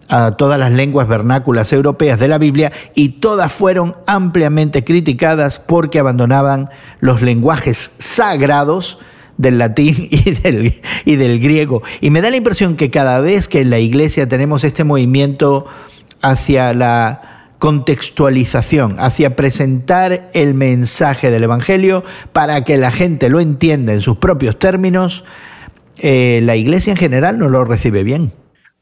a 0.08 0.32
todas 0.32 0.58
las 0.58 0.72
lenguas 0.72 1.06
vernáculas 1.06 1.72
europeas 1.72 2.18
de 2.18 2.26
la 2.26 2.38
Biblia 2.38 2.72
y 2.96 3.20
todas 3.20 3.52
fueron 3.52 3.94
ampliamente 4.08 4.82
criticadas 4.82 5.60
porque 5.60 6.00
abandonaban 6.00 6.70
los 6.98 7.22
lenguajes 7.22 7.92
sagrados 8.00 8.98
del 9.38 9.58
latín 9.58 9.94
y 10.10 10.30
del, 10.32 10.80
y 11.04 11.16
del 11.16 11.40
griego. 11.40 11.82
Y 12.00 12.10
me 12.10 12.20
da 12.20 12.30
la 12.30 12.36
impresión 12.36 12.76
que 12.76 12.90
cada 12.90 13.20
vez 13.20 13.48
que 13.48 13.60
en 13.60 13.70
la 13.70 13.78
iglesia 13.78 14.28
tenemos 14.28 14.64
este 14.64 14.84
movimiento 14.84 15.66
hacia 16.22 16.72
la 16.72 17.50
contextualización, 17.58 18.96
hacia 18.98 19.34
presentar 19.34 20.30
el 20.34 20.54
mensaje 20.54 21.30
del 21.30 21.44
Evangelio 21.44 22.04
para 22.32 22.64
que 22.64 22.76
la 22.76 22.90
gente 22.90 23.28
lo 23.28 23.40
entienda 23.40 23.92
en 23.92 24.02
sus 24.02 24.18
propios 24.18 24.58
términos, 24.58 25.24
eh, 25.98 26.40
la 26.42 26.56
iglesia 26.56 26.90
en 26.90 26.98
general 26.98 27.38
no 27.38 27.48
lo 27.48 27.64
recibe 27.64 28.04
bien. 28.04 28.32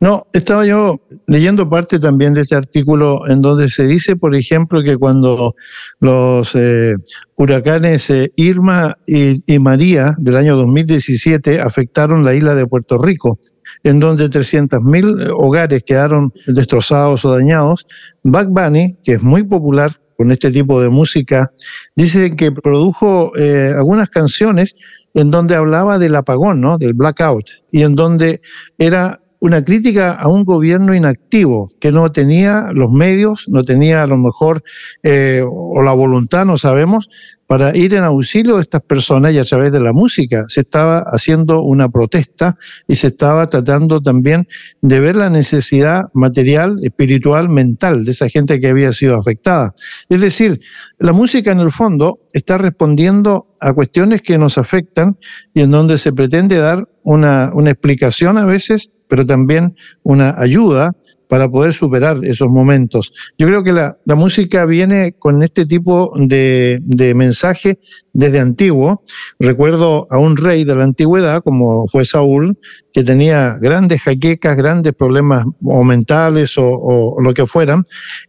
No, 0.05 0.27
estaba 0.35 0.67
yo 0.67 1.01
leyendo 1.27 1.71
parte 1.71 1.99
también 1.99 2.35
de 2.35 2.43
este 2.43 2.55
artículo 2.55 3.27
en 3.27 3.41
donde 3.41 3.71
se 3.71 3.87
dice, 3.87 4.17
por 4.17 4.37
ejemplo, 4.37 4.83
que 4.83 4.99
cuando 4.99 5.55
los 5.99 6.51
eh, 6.55 6.95
huracanes 7.37 8.11
eh, 8.11 8.31
Irma 8.37 8.99
y, 9.07 9.59
María 9.59 10.15
del 10.19 10.37
año 10.37 10.57
2017 10.57 11.59
afectaron 11.59 12.23
la 12.23 12.35
isla 12.35 12.55
de 12.55 12.67
Puerto 12.67 12.99
Rico, 12.99 13.41
en 13.83 13.99
donde 13.99 14.29
300.000 14.29 15.33
hogares 15.39 15.83
quedaron 15.85 16.35
destrozados 16.49 17.25
o 17.25 17.35
dañados, 17.35 17.87
Buck 18.25 18.49
Bunny, 18.49 18.99
que 19.05 19.15
es 19.15 19.23
muy 19.23 19.43
popular 19.43 19.91
con 20.19 20.31
este 20.33 20.51
tipo 20.51 20.83
de 20.83 20.91
música, 20.91 21.51
dice 21.97 22.37
que 22.37 22.53
produjo 22.53 23.33
eh, 23.39 23.73
algunas 23.75 24.11
canciones 24.11 24.77
en 25.15 25.31
donde 25.31 25.55
hablaba 25.55 25.99
del 25.99 26.15
apagón, 26.15 26.61
¿no? 26.61 26.77
del 26.77 26.93
blackout, 26.93 27.47
y 27.71 27.85
en 27.85 27.95
donde 27.95 28.43
era 28.77 29.23
una 29.45 29.63
crítica 29.63 30.13
a 30.13 30.27
un 30.27 30.43
gobierno 30.43 30.95
inactivo 30.95 31.71
que 31.79 31.93
no 31.93 32.11
tenía 32.11 32.69
los 32.73 32.91
medios, 32.91 33.45
no 33.47 33.63
tenía 33.63 34.03
a 34.03 34.07
lo 34.07 34.17
mejor 34.17 34.65
eh, 35.03 35.45
o 35.47 35.83
la 35.83 35.93
voluntad, 35.93 36.47
no 36.47 36.57
sabemos, 36.57 37.11
para 37.47 37.77
ir 37.77 37.93
en 37.93 38.05
auxilio 38.05 38.57
de 38.57 38.63
estas 38.63 38.81
personas 38.81 39.35
y 39.35 39.39
a 39.39 39.45
través 39.45 39.71
de 39.71 39.81
la 39.81 39.93
música 39.93 40.47
se 40.49 40.63
estaba 40.63 41.01
haciendo 41.13 41.63
una 41.63 41.91
protesta 41.91 42.57
y 42.89 42.95
se 42.95 43.09
estaba 43.09 43.47
tratando 43.47 44.01
también 44.01 44.49
de 44.81 44.99
ver 44.99 45.17
la 45.17 45.29
necesidad 45.29 46.05
material, 46.15 46.79
espiritual, 46.83 47.51
mental 47.51 48.07
de 48.07 48.13
esa 48.13 48.31
gente 48.31 48.59
que 48.61 48.69
había 48.69 48.93
sido 48.93 49.15
afectada. 49.15 49.75
Es 50.09 50.23
decir, 50.23 50.63
la 50.99 51.13
música 51.13 51.53
en 51.53 51.61
el 51.61 51.71
fondo 51.71 52.21
está 52.33 52.57
respondiendo 52.57 53.49
a 53.61 53.75
cuestiones 53.75 54.23
que 54.23 54.39
nos 54.39 54.57
afectan 54.57 55.19
y 55.53 55.61
en 55.61 55.71
donde 55.71 55.99
se 55.99 56.15
pretende 56.15 56.57
dar 56.57 56.89
una, 57.03 57.51
una 57.53 57.73
explicación 57.73 58.39
a 58.39 58.47
veces, 58.47 58.91
pero 59.14 59.26
también 59.26 59.76
una 60.02 60.35
ayuda 60.40 60.92
para 61.28 61.49
poder 61.49 61.73
superar 61.73 62.25
esos 62.25 62.49
momentos. 62.49 63.12
Yo 63.38 63.47
creo 63.47 63.64
que 63.64 63.73
la, 63.73 63.97
música 64.14 64.64
viene 64.64 65.14
con 65.19 65.43
este 65.43 65.66
tipo 65.66 66.12
de, 66.16 66.78
de, 66.83 67.14
mensaje 67.14 67.78
desde 68.12 68.40
antiguo. 68.40 69.02
Recuerdo 69.38 70.07
a 70.11 70.19
un 70.19 70.37
rey 70.37 70.64
de 70.64 70.76
la 70.76 70.85
antigüedad, 70.85 71.43
como 71.43 71.87
fue 71.88 72.04
Saúl, 72.04 72.57
que 72.95 73.02
tenía 73.02 73.59
grandes 73.61 74.02
jaquecas, 74.02 74.57
grandes 74.57 74.93
problemas 74.93 75.45
o 75.64 75.83
mentales 75.83 76.54
o, 76.57 77.16
lo 77.21 77.35
que 77.35 77.47
fueran. 77.47 77.83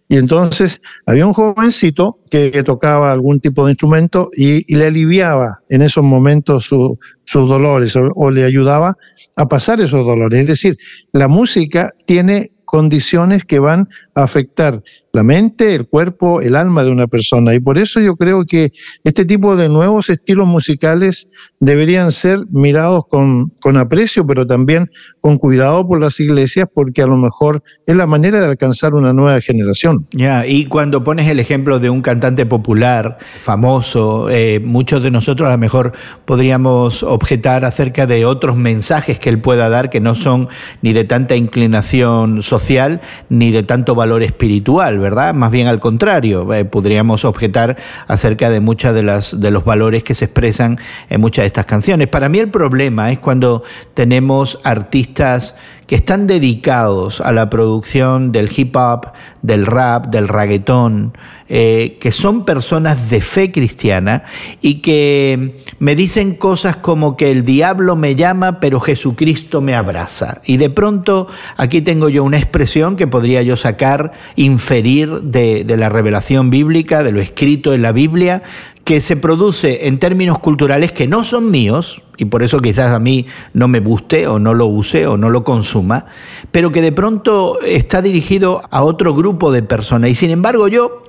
Y 0.09 0.17
entonces 0.17 0.81
había 1.05 1.27
un 1.27 1.33
jovencito 1.33 2.19
que, 2.31 2.63
tocaba 2.63 3.11
algún 3.11 3.39
tipo 3.39 3.65
de 3.65 3.73
instrumento 3.73 4.31
y, 4.35 4.75
le 4.75 4.87
aliviaba 4.87 5.59
en 5.69 5.83
esos 5.83 6.03
momentos 6.03 6.65
sus 6.65 7.49
dolores 7.49 7.95
o 7.95 8.31
le 8.31 8.43
ayudaba 8.43 8.97
a 9.35 9.47
pasar 9.47 9.79
esos 9.81 10.03
dolores. 10.05 10.39
Es 10.39 10.47
decir, 10.47 10.77
la 11.11 11.27
música 11.27 11.91
tiene 12.07 12.54
condiciones 12.75 13.45
que 13.45 13.59
van 13.59 13.87
afectar 14.15 14.81
la 15.11 15.23
mente, 15.23 15.75
el 15.75 15.87
cuerpo, 15.87 16.41
el 16.41 16.55
alma 16.55 16.83
de 16.83 16.91
una 16.91 17.07
persona. 17.07 17.53
Y 17.53 17.59
por 17.59 17.77
eso 17.77 17.99
yo 17.99 18.15
creo 18.15 18.45
que 18.45 18.71
este 19.03 19.23
tipo 19.25 19.55
de 19.55 19.69
nuevos 19.69 20.09
estilos 20.09 20.47
musicales 20.47 21.29
deberían 21.59 22.11
ser 22.11 22.39
mirados 22.49 23.03
con, 23.07 23.49
con 23.61 23.77
aprecio, 23.77 24.25
pero 24.25 24.45
también 24.47 24.89
con 25.21 25.37
cuidado 25.37 25.87
por 25.87 25.99
las 26.01 26.19
iglesias, 26.19 26.67
porque 26.73 27.01
a 27.01 27.07
lo 27.07 27.17
mejor 27.17 27.63
es 27.85 27.95
la 27.95 28.07
manera 28.07 28.39
de 28.39 28.45
alcanzar 28.47 28.93
una 28.93 29.13
nueva 29.13 29.39
generación. 29.41 30.07
Ya, 30.11 30.45
y 30.45 30.65
cuando 30.65 31.03
pones 31.03 31.27
el 31.29 31.39
ejemplo 31.39 31.79
de 31.79 31.89
un 31.89 32.01
cantante 32.01 32.45
popular, 32.45 33.17
famoso, 33.41 34.29
eh, 34.29 34.61
muchos 34.63 35.01
de 35.01 35.11
nosotros 35.11 35.47
a 35.47 35.51
lo 35.51 35.57
mejor 35.57 35.93
podríamos 36.25 37.03
objetar 37.03 37.65
acerca 37.65 38.05
de 38.05 38.25
otros 38.25 38.55
mensajes 38.57 39.19
que 39.19 39.29
él 39.29 39.39
pueda 39.39 39.69
dar 39.69 39.89
que 39.89 39.99
no 39.99 40.15
son 40.15 40.49
ni 40.81 40.93
de 40.93 41.03
tanta 41.03 41.35
inclinación 41.35 42.43
social 42.43 43.01
ni 43.29 43.51
de 43.51 43.63
tanto 43.63 43.95
valor 43.95 44.04
espiritual, 44.21 44.99
¿verdad? 44.99 45.33
Más 45.33 45.51
bien 45.51 45.67
al 45.67 45.79
contrario, 45.79 46.53
eh, 46.53 46.65
podríamos 46.65 47.25
objetar 47.25 47.77
acerca 48.07 48.49
de 48.49 48.59
muchas 48.59 48.93
de 48.93 49.03
las 49.03 49.39
de 49.39 49.51
los 49.51 49.65
valores 49.65 50.03
que 50.03 50.15
se 50.15 50.25
expresan 50.25 50.79
en 51.09 51.21
muchas 51.21 51.43
de 51.43 51.47
estas 51.47 51.65
canciones. 51.65 52.07
Para 52.07 52.29
mí 52.29 52.39
el 52.39 52.49
problema 52.49 53.11
es 53.11 53.19
cuando 53.19 53.63
tenemos 53.93 54.59
artistas 54.63 55.55
que 55.87 55.95
están 55.95 56.27
dedicados 56.27 57.21
a 57.21 57.31
la 57.31 57.49
producción 57.49 58.31
del 58.31 58.49
hip 58.55 58.75
hop, 58.75 59.07
del 59.41 59.65
rap, 59.65 60.07
del 60.07 60.27
reggaetón, 60.27 61.13
eh, 61.47 61.97
que 62.01 62.11
son 62.11 62.43
personas 62.43 63.11
de 63.11 63.21
fe 63.21 63.51
cristiana 63.51 64.23
y 64.61 64.81
que 64.81 65.61
me 65.77 65.95
dicen 65.95 66.33
cosas 66.33 66.75
como 66.75 67.15
que 67.15 67.29
el 67.29 67.45
diablo 67.45 67.95
me 67.95 68.15
llama, 68.15 68.59
pero 68.59 68.79
Jesucristo 68.79 69.61
me 69.61 69.75
abraza. 69.75 70.41
Y 70.45 70.57
de 70.57 70.71
pronto 70.71 71.27
aquí 71.55 71.81
tengo 71.81 72.09
yo 72.09 72.23
una 72.23 72.37
expresión 72.37 72.95
que 72.95 73.05
podría 73.05 73.43
yo 73.43 73.57
sacar, 73.57 74.13
inferir 74.35 75.21
de, 75.21 75.63
de 75.63 75.77
la 75.77 75.89
revelación 75.89 76.49
bíblica, 76.49 77.03
de 77.03 77.11
lo 77.11 77.21
escrito 77.21 77.75
en 77.75 77.83
la 77.83 77.91
Biblia, 77.91 78.41
que 78.85 79.01
se 79.01 79.17
produce 79.17 79.87
en 79.87 79.97
términos 79.97 80.37
culturales 80.37 80.91
que 80.91 81.07
no 81.07 81.23
son 81.23 81.49
míos, 81.49 82.03
y 82.17 82.25
por 82.25 82.43
eso 82.43 82.61
quizás 82.61 82.91
a 82.91 82.99
mí 82.99 83.25
no 83.51 83.67
me 83.67 83.79
guste 83.79 84.27
o 84.27 84.37
no 84.37 84.53
lo 84.53 84.67
use 84.67 85.07
o 85.07 85.17
no 85.17 85.31
lo 85.31 85.43
consuma, 85.43 86.05
pero 86.51 86.71
que 86.71 86.83
de 86.83 86.91
pronto 86.91 87.59
está 87.61 88.03
dirigido 88.03 88.61
a 88.69 88.83
otro 88.83 89.15
grupo 89.15 89.51
de 89.51 89.63
personas. 89.63 90.11
Y 90.11 90.15
sin 90.15 90.29
embargo 90.29 90.67
yo, 90.67 91.03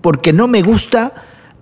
porque 0.00 0.32
no 0.32 0.48
me 0.48 0.62
gusta, 0.62 1.12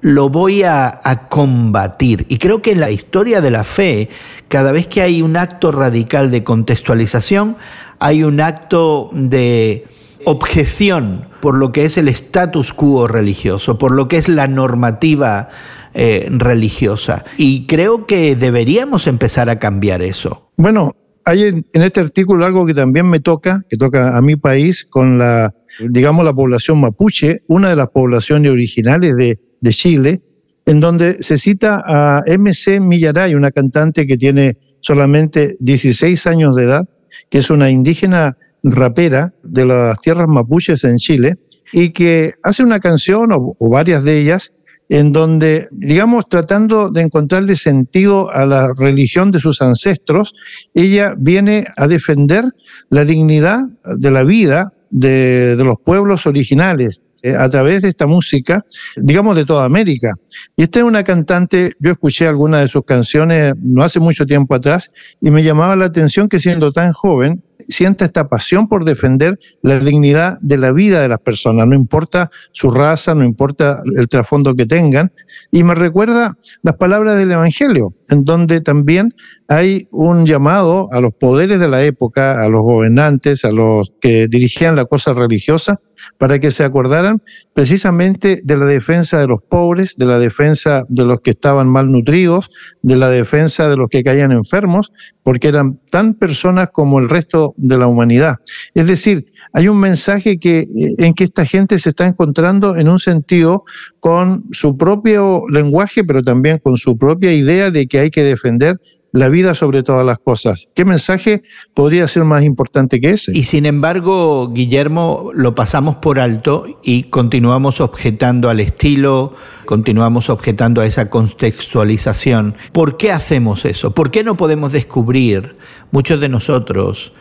lo 0.01 0.31
voy 0.31 0.63
a, 0.63 1.01
combatir. 1.29 2.25
Y 2.31 2.39
creo 2.39 2.63
que 2.63 2.73
en 2.73 2.81
la 2.81 2.91
historia 2.91 3.43
de 3.43 3.51
la 3.51 3.63
fe, 3.63 4.09
cada 4.49 4.73
vez 4.73 4.87
que 4.87 5.03
hay 5.03 5.21
un 5.21 5.37
acto 5.37 5.71
radical 5.71 6.31
de 6.31 6.43
contextualización, 6.43 7.59
hay 7.99 8.25
un 8.25 8.41
acto 8.41 9.11
de 9.13 9.85
objeción 10.25 11.29
por 11.43 11.57
lo 11.57 11.73
que 11.73 11.85
es 11.85 11.99
el 11.99 12.07
status 12.07 12.73
quo 12.73 13.09
religioso, 13.09 13.77
por 13.77 13.91
lo 13.91 14.07
que 14.07 14.17
es 14.17 14.29
la 14.29 14.47
normativa 14.47 15.49
eh, 15.93 16.29
religiosa. 16.31 17.25
Y 17.37 17.67
creo 17.67 18.07
que 18.07 18.37
deberíamos 18.37 19.09
empezar 19.09 19.51
a 19.51 19.59
cambiar 19.59 20.03
eso. 20.03 20.53
Bueno, 20.57 20.95
hay 21.25 21.43
en, 21.43 21.65
este 21.73 21.99
artículo 21.99 22.47
algo 22.47 22.65
que 22.65 22.75
también 22.75 23.11
me 23.11 23.19
toca, 23.19 23.63
que 23.69 23.77
toca 23.77 24.17
a 24.17 24.23
mi 24.23 24.37
país, 24.37 24.85
con 24.85 25.19
la, 25.19 25.53
digamos, 25.81 26.25
la 26.25 26.33
población 26.33 26.81
mapuche, 26.81 27.41
una 27.49 27.71
de 27.71 27.77
las 27.77 27.89
poblaciones 27.89 28.53
originales 28.53 29.17
de, 29.17 29.41
de 29.61 29.71
Chile, 29.73 30.23
en 30.65 30.79
donde 30.79 31.25
se 31.25 31.39
cita 31.39 31.83
a 31.85 32.23
MC 32.25 32.81
Millaray, 32.81 33.35
una 33.35 33.51
cantante 33.51 34.07
que 34.07 34.17
tiene 34.17 34.59
solamente 34.79 35.57
16 35.59 36.25
años 36.29 36.55
de 36.55 36.63
edad, 36.63 36.89
que 37.31 37.39
es 37.39 37.51
una 37.51 37.69
indígena 37.69 38.37
rapera 38.63 39.33
de 39.43 39.67
las 39.67 40.01
tierras 40.01 40.27
mapuches 40.29 40.85
en 40.85 40.97
Chile 40.97 41.37
y 41.73 41.91
que 41.91 42.35
hace 42.43 42.63
una 42.63 42.81
canción 42.81 43.31
o, 43.33 43.57
varias 43.71 44.05
de 44.05 44.21
ellas 44.21 44.53
en 44.89 45.13
donde, 45.13 45.69
digamos, 45.71 46.29
tratando 46.29 46.91
de 46.91 47.01
encontrarle 47.01 47.57
sentido 47.57 48.31
a 48.31 48.45
la 48.45 48.73
religión 48.77 49.31
de 49.31 49.41
sus 49.41 49.63
ancestros, 49.63 50.35
ella 50.75 51.15
viene 51.17 51.67
a 51.77 51.89
defender 51.89 52.45
la 52.91 53.05
dignidad 53.05 53.61
de 53.85 54.11
la 54.11 54.23
vida 54.23 54.75
de, 54.91 55.57
de 55.57 55.65
los 55.65 55.77
pueblos 55.83 56.27
originales, 56.27 57.03
eh, 57.25 57.37
a 57.37 57.49
través 57.49 57.83
de 57.83 57.89
esta 57.89 58.09
música, 58.09 58.65
digamos, 58.97 59.37
de 59.37 59.45
toda 59.45 59.65
América. 59.65 60.13
Y 60.57 60.65
esta 60.65 60.81
es 60.81 60.85
una 60.85 61.05
cantante, 61.05 61.73
yo 61.79 61.93
escuché 61.93 62.27
algunas 62.27 62.63
de 62.63 62.69
sus 62.69 62.85
canciones 62.85 63.55
no 63.63 63.85
hace 63.85 64.01
mucho 64.01 64.27
tiempo 64.27 64.57
atrás 64.57 64.91
y 65.21 65.31
me 65.31 65.45
llamaba 65.45 65.77
la 65.77 65.85
atención 65.85 66.29
que 66.29 66.41
siendo 66.41 66.73
tan 66.73 66.93
joven, 66.93 67.45
sienta 67.69 68.05
esta 68.05 68.29
pasión 68.29 68.69
por 68.69 68.85
defender 68.85 69.39
la 69.63 69.79
dignidad 69.79 70.39
de 70.41 70.59
la 70.59 70.73
vida 70.73 71.01
de 71.01 71.09
las 71.09 71.21
personas, 71.21 71.67
no 71.67 71.75
importa 71.75 72.31
su 72.53 72.71
raza, 72.71 73.15
no 73.15 73.25
importa 73.25 73.83
el 73.97 74.09
trasfondo 74.09 74.55
que 74.55 74.67
tengan. 74.67 75.13
Y 75.55 75.65
me 75.65 75.75
recuerda 75.75 76.39
las 76.63 76.77
palabras 76.77 77.19
del 77.19 77.31
Evangelio, 77.31 77.95
en 78.09 78.25
donde 78.25 78.63
también 78.63 79.15
hay 79.49 79.87
un 79.91 80.25
llamado 80.25 80.89
a 80.93 81.01
los 81.03 81.13
poderes 81.13 81.61
de 81.61 81.69
la 81.69 81.85
época, 81.85 82.43
a 82.43 82.49
los 82.49 82.63
gobernantes, 82.63 83.45
a 83.45 83.53
los 83.53 83.93
que 84.01 84.29
dirigían 84.29 84.77
la 84.77 84.87
cosa 84.87 85.13
religiosa, 85.13 85.79
para 86.17 86.39
que 86.39 86.51
se 86.51 86.65
acordaran 86.65 87.23
precisamente 87.53 88.41
de 88.43 88.57
la 88.57 88.65
defensa 88.65 89.21
de 89.21 89.27
los 89.27 89.43
pobres, 89.43 89.95
de 89.99 90.07
la 90.07 90.19
defensa 90.19 90.85
de 90.89 91.05
los 91.05 91.21
que 91.21 91.33
estaban 91.33 91.69
malnutridos, 91.69 92.51
de 92.81 92.97
la 92.97 93.11
defensa 93.11 93.69
de 93.69 93.77
los 93.77 93.89
que 93.91 94.03
caían 94.03 94.33
enfermos, 94.33 94.91
porque 95.23 95.49
eran 95.49 95.79
tan 95.91 96.15
personas 96.15 96.71
como 96.73 96.99
el 96.99 97.11
resto 97.11 97.53
de 97.59 97.77
la 97.77 97.89
humanidad. 97.89 98.37
Es 98.75 98.87
decir, 98.87 99.32
hay 99.53 99.69
un 99.69 99.79
mensaje 99.79 100.39
que, 100.39 100.61
eh, 100.61 100.95
en 100.99 101.15
que 101.15 101.25
esta 101.25 101.45
gente 101.45 101.79
se 101.79 101.91
está 101.91 102.07
encontrando 102.07 102.77
en 102.77 102.89
un 102.89 102.99
sentido 102.99 103.65
con 104.01 104.45
su 104.53 104.77
propio 104.77 105.43
lenguaje, 105.51 106.05
pero 106.05 106.23
también 106.23 106.59
con 106.59 106.77
su 106.77 106.97
propia 106.97 107.33
idea 107.33 107.71
de 107.71 107.87
que 107.87 108.01
hay 108.01 108.11
que 108.11 108.25
defender 108.25 108.79
la 109.13 109.29
vida 109.29 109.55
sobre 109.55 109.83
todas 109.83 110.07
las 110.07 110.19
cosas. 110.19 110.69
¿Qué 110.75 110.85
mensaje 110.85 111.43
podría 111.75 112.09
ser 112.09 112.25
más 112.25 112.43
importante 112.43 112.99
que 112.99 113.11
ese? 113.11 113.37
Y 113.37 113.45
sin 113.45 113.67
embargo, 113.67 114.49
Guillermo, 114.49 115.31
lo 115.35 115.55
pasamos 115.55 115.97
por 115.97 116.19
alto 116.19 116.65
y 116.83 117.05
continuamos 117.05 117.81
objetando 117.83 118.49
al 118.49 118.61
estilo, 118.61 119.35
continuamos 119.67 120.31
objetando 120.31 120.81
a 120.81 120.87
esa 120.87 121.11
contextualización. 121.11 122.55
¿Por 122.73 122.97
qué 122.97 123.13
hacemos 123.13 123.67
eso? 123.67 123.93
¿Por 123.93 124.11
qué 124.11 124.25
no 124.25 124.37
podemos 124.39 124.73
descubrir, 124.73 125.57
muchos 125.91 126.19
de 126.19 126.31
nosotros, 126.31 127.13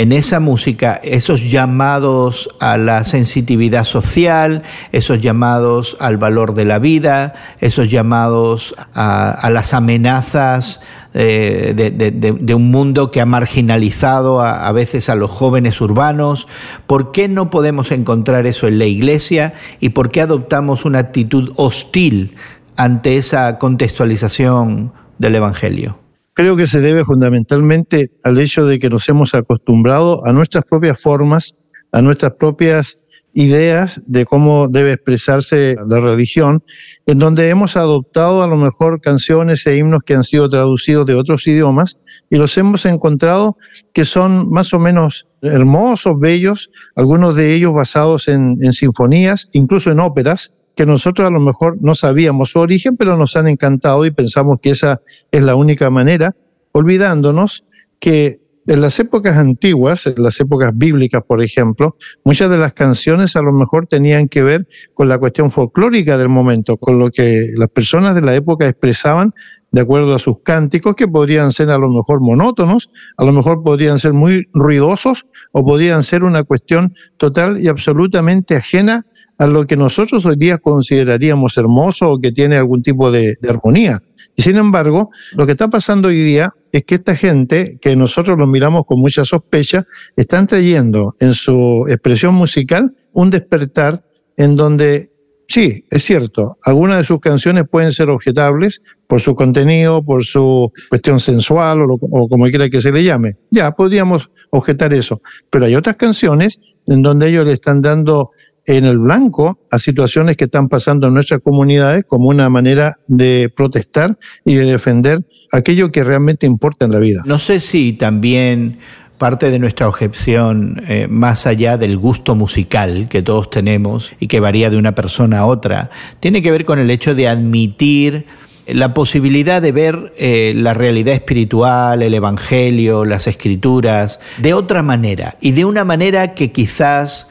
en 0.00 0.12
esa 0.12 0.40
música 0.40 0.98
esos 1.04 1.50
llamados 1.50 2.48
a 2.58 2.78
la 2.78 3.04
sensitividad 3.04 3.84
social, 3.84 4.62
esos 4.92 5.20
llamados 5.20 5.98
al 6.00 6.16
valor 6.16 6.54
de 6.54 6.64
la 6.64 6.78
vida, 6.78 7.34
esos 7.60 7.90
llamados 7.90 8.74
a, 8.94 9.50
las 9.52 9.74
amenazas 9.74 10.80
eh, 11.12 11.74
de, 11.76 12.54
un 12.54 12.70
mundo 12.70 13.10
que 13.10 13.20
ha 13.20 13.26
marginalizado 13.26 14.40
a, 14.40 14.72
veces 14.72 15.10
a 15.10 15.16
los 15.16 15.30
jóvenes 15.30 15.82
urbanos. 15.82 16.48
¿Por 16.86 17.12
qué 17.12 17.28
no 17.28 17.50
podemos 17.50 17.92
encontrar 17.92 18.46
eso 18.46 18.68
en 18.68 18.78
la 18.78 18.86
iglesia 18.86 19.52
y 19.80 19.90
por 19.90 20.10
qué 20.10 20.22
adoptamos 20.22 20.86
una 20.86 21.00
actitud 21.00 21.52
hostil 21.56 22.36
ante 22.74 23.18
esa 23.18 23.58
contextualización 23.58 24.94
del 25.18 25.34
Evangelio? 25.34 25.99
Creo 26.40 26.56
que 26.56 26.66
se 26.66 26.80
debe 26.80 27.04
fundamentalmente 27.04 28.12
al 28.24 28.38
hecho 28.38 28.64
de 28.64 28.78
que 28.78 28.88
nos 28.88 29.06
hemos 29.10 29.34
acostumbrado 29.34 30.24
a 30.24 30.32
nuestras 30.32 30.64
propias 30.64 30.98
formas, 30.98 31.58
a 31.92 32.00
nuestras 32.00 32.32
propias 32.32 32.96
ideas 33.34 34.00
de 34.06 34.24
cómo 34.24 34.66
debe 34.66 34.92
expresarse 34.92 35.76
la 35.86 36.00
religión, 36.00 36.64
en 37.04 37.18
donde 37.18 37.50
hemos 37.50 37.76
adoptado 37.76 38.42
a 38.42 38.46
lo 38.46 38.56
mejor 38.56 39.02
canciones 39.02 39.66
e 39.66 39.76
himnos 39.76 40.00
que 40.06 40.14
han 40.14 40.24
sido 40.24 40.48
traducidos 40.48 41.04
de 41.04 41.14
otros 41.14 41.46
idiomas 41.46 41.98
y 42.30 42.36
los 42.36 42.56
hemos 42.56 42.86
encontrado 42.86 43.58
que 43.92 44.06
son 44.06 44.48
más 44.48 44.72
o 44.72 44.78
menos 44.78 45.26
hermosos, 45.42 46.14
bellos, 46.18 46.70
algunos 46.96 47.36
de 47.36 47.54
ellos 47.54 47.74
basados 47.74 48.28
en, 48.28 48.56
en 48.62 48.72
sinfonías, 48.72 49.50
incluso 49.52 49.90
en 49.90 50.00
óperas, 50.00 50.54
que 50.76 50.86
nosotros 50.86 51.26
a 51.26 51.30
lo 51.30 51.40
mejor 51.40 51.76
no 51.80 51.94
sabíamos 51.94 52.50
su 52.50 52.60
origen, 52.60 52.96
pero 52.96 53.16
nos 53.16 53.36
han 53.36 53.48
encantado 53.48 54.04
y 54.04 54.10
pensamos 54.10 54.58
que 54.62 54.70
esa 54.70 55.00
es 55.30 55.42
la 55.42 55.54
única 55.54 55.90
manera, 55.90 56.34
olvidándonos 56.72 57.64
que 57.98 58.40
en 58.66 58.80
las 58.80 59.00
épocas 59.00 59.36
antiguas, 59.36 60.06
en 60.06 60.22
las 60.22 60.38
épocas 60.40 60.70
bíblicas, 60.74 61.22
por 61.26 61.42
ejemplo, 61.42 61.96
muchas 62.24 62.50
de 62.50 62.56
las 62.56 62.72
canciones 62.72 63.34
a 63.34 63.42
lo 63.42 63.52
mejor 63.52 63.86
tenían 63.86 64.28
que 64.28 64.42
ver 64.42 64.68
con 64.94 65.08
la 65.08 65.18
cuestión 65.18 65.50
folclórica 65.50 66.16
del 66.16 66.28
momento, 66.28 66.76
con 66.76 66.98
lo 66.98 67.10
que 67.10 67.48
las 67.56 67.68
personas 67.68 68.14
de 68.14 68.20
la 68.20 68.34
época 68.34 68.68
expresaban 68.68 69.34
de 69.72 69.80
acuerdo 69.80 70.14
a 70.14 70.18
sus 70.18 70.40
cánticos, 70.42 70.94
que 70.94 71.08
podrían 71.08 71.52
ser 71.52 71.70
a 71.70 71.78
lo 71.78 71.88
mejor 71.88 72.20
monótonos, 72.20 72.90
a 73.16 73.24
lo 73.24 73.32
mejor 73.32 73.62
podrían 73.62 73.98
ser 73.98 74.12
muy 74.12 74.48
ruidosos 74.52 75.26
o 75.52 75.64
podrían 75.64 76.02
ser 76.02 76.24
una 76.24 76.42
cuestión 76.42 76.94
total 77.16 77.60
y 77.60 77.68
absolutamente 77.68 78.56
ajena 78.56 79.06
a 79.40 79.46
lo 79.46 79.66
que 79.66 79.74
nosotros 79.74 80.26
hoy 80.26 80.36
día 80.36 80.58
consideraríamos 80.58 81.56
hermoso 81.56 82.10
o 82.10 82.18
que 82.20 82.30
tiene 82.30 82.58
algún 82.58 82.82
tipo 82.82 83.10
de, 83.10 83.38
armonía. 83.48 84.02
Y 84.36 84.42
sin 84.42 84.56
embargo, 84.56 85.10
lo 85.32 85.46
que 85.46 85.52
está 85.52 85.68
pasando 85.68 86.08
hoy 86.08 86.20
día 86.22 86.52
es 86.72 86.84
que 86.84 86.96
esta 86.96 87.16
gente, 87.16 87.78
que 87.80 87.96
nosotros 87.96 88.36
lo 88.36 88.46
miramos 88.46 88.84
con 88.84 89.00
mucha 89.00 89.24
sospecha, 89.24 89.86
están 90.14 90.46
trayendo 90.46 91.14
en 91.20 91.32
su 91.32 91.86
expresión 91.88 92.34
musical 92.34 92.94
un 93.12 93.30
despertar 93.30 94.04
en 94.36 94.56
donde, 94.56 95.10
sí, 95.48 95.86
es 95.90 96.04
cierto, 96.04 96.58
algunas 96.62 96.98
de 96.98 97.04
sus 97.04 97.18
canciones 97.18 97.64
pueden 97.70 97.92
ser 97.94 98.10
objetables 98.10 98.82
por 99.06 99.22
su 99.22 99.34
contenido, 99.34 100.04
por 100.04 100.22
su 100.22 100.70
cuestión 100.90 101.18
sensual 101.18 101.80
o, 101.80 101.94
o 101.94 102.28
como 102.28 102.44
quiera 102.48 102.68
que 102.68 102.82
se 102.82 102.92
le 102.92 103.02
llame. 103.02 103.38
Ya, 103.50 103.70
podríamos 103.70 104.30
objetar 104.50 104.92
eso. 104.92 105.22
Pero 105.48 105.64
hay 105.64 105.76
otras 105.76 105.96
canciones 105.96 106.60
en 106.86 107.00
donde 107.00 107.28
ellos 107.28 107.46
le 107.46 107.54
están 107.54 107.80
dando 107.80 108.32
en 108.76 108.84
el 108.84 108.98
blanco 108.98 109.58
a 109.70 109.78
situaciones 109.78 110.36
que 110.36 110.44
están 110.44 110.68
pasando 110.68 111.08
en 111.08 111.14
nuestras 111.14 111.40
comunidades 111.40 112.04
como 112.06 112.28
una 112.28 112.48
manera 112.48 112.98
de 113.08 113.52
protestar 113.54 114.16
y 114.44 114.54
de 114.54 114.64
defender 114.64 115.22
aquello 115.50 115.90
que 115.90 116.04
realmente 116.04 116.46
importa 116.46 116.84
en 116.84 116.92
la 116.92 116.98
vida. 116.98 117.22
No 117.24 117.38
sé 117.40 117.58
si 117.58 117.92
también 117.94 118.78
parte 119.18 119.50
de 119.50 119.58
nuestra 119.58 119.88
objeción, 119.88 120.82
eh, 120.88 121.08
más 121.10 121.46
allá 121.46 121.76
del 121.76 121.98
gusto 121.98 122.34
musical 122.34 123.08
que 123.10 123.22
todos 123.22 123.50
tenemos 123.50 124.12
y 124.20 124.28
que 124.28 124.40
varía 124.40 124.70
de 124.70 124.78
una 124.78 124.94
persona 124.94 125.40
a 125.40 125.46
otra, 125.46 125.90
tiene 126.20 126.40
que 126.40 126.52
ver 126.52 126.64
con 126.64 126.78
el 126.78 126.90
hecho 126.90 127.14
de 127.14 127.26
admitir 127.28 128.26
la 128.66 128.94
posibilidad 128.94 129.60
de 129.60 129.72
ver 129.72 130.12
eh, 130.16 130.52
la 130.54 130.74
realidad 130.74 131.14
espiritual, 131.14 132.02
el 132.02 132.14
Evangelio, 132.14 133.04
las 133.04 133.26
escrituras, 133.26 134.20
de 134.38 134.54
otra 134.54 134.82
manera 134.82 135.36
y 135.40 135.50
de 135.52 135.64
una 135.64 135.84
manera 135.84 136.34
que 136.34 136.52
quizás 136.52 137.26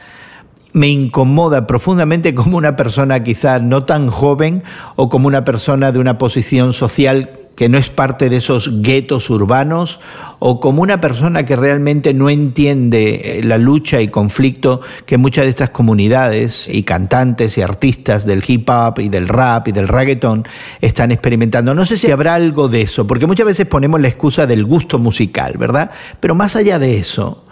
me 0.73 0.87
incomoda 0.87 1.67
profundamente 1.67 2.35
como 2.35 2.57
una 2.57 2.75
persona 2.75 3.23
quizá 3.23 3.59
no 3.59 3.83
tan 3.83 4.09
joven 4.09 4.63
o 4.95 5.09
como 5.09 5.27
una 5.27 5.43
persona 5.43 5.91
de 5.91 5.99
una 5.99 6.17
posición 6.17 6.73
social 6.73 7.31
que 7.59 7.67
no 7.67 7.77
es 7.77 7.89
parte 7.89 8.29
de 8.29 8.37
esos 8.37 8.81
guetos 8.81 9.29
urbanos 9.29 9.99
o 10.39 10.61
como 10.61 10.81
una 10.81 11.01
persona 11.01 11.45
que 11.45 11.57
realmente 11.57 12.13
no 12.13 12.29
entiende 12.29 13.39
eh, 13.39 13.43
la 13.43 13.57
lucha 13.57 13.99
y 13.99 14.07
conflicto 14.07 14.79
que 15.05 15.17
muchas 15.17 15.43
de 15.43 15.49
estas 15.49 15.71
comunidades 15.71 16.69
y 16.71 16.83
cantantes 16.83 17.57
y 17.57 17.61
artistas 17.61 18.25
del 18.25 18.45
hip 18.47 18.69
hop 18.69 18.99
y 18.99 19.09
del 19.09 19.27
rap 19.27 19.67
y 19.67 19.73
del 19.73 19.89
reggaeton 19.89 20.47
están 20.79 21.11
experimentando. 21.11 21.75
No 21.75 21.85
sé 21.85 21.97
si 21.97 22.09
habrá 22.09 22.35
algo 22.35 22.69
de 22.69 22.83
eso, 22.83 23.05
porque 23.05 23.27
muchas 23.27 23.47
veces 23.47 23.67
ponemos 23.67 23.99
la 23.99 24.07
excusa 24.07 24.47
del 24.47 24.63
gusto 24.63 24.97
musical, 24.97 25.55
¿verdad? 25.57 25.91
Pero 26.21 26.35
más 26.35 26.55
allá 26.55 26.79
de 26.79 26.97
eso, 26.97 27.43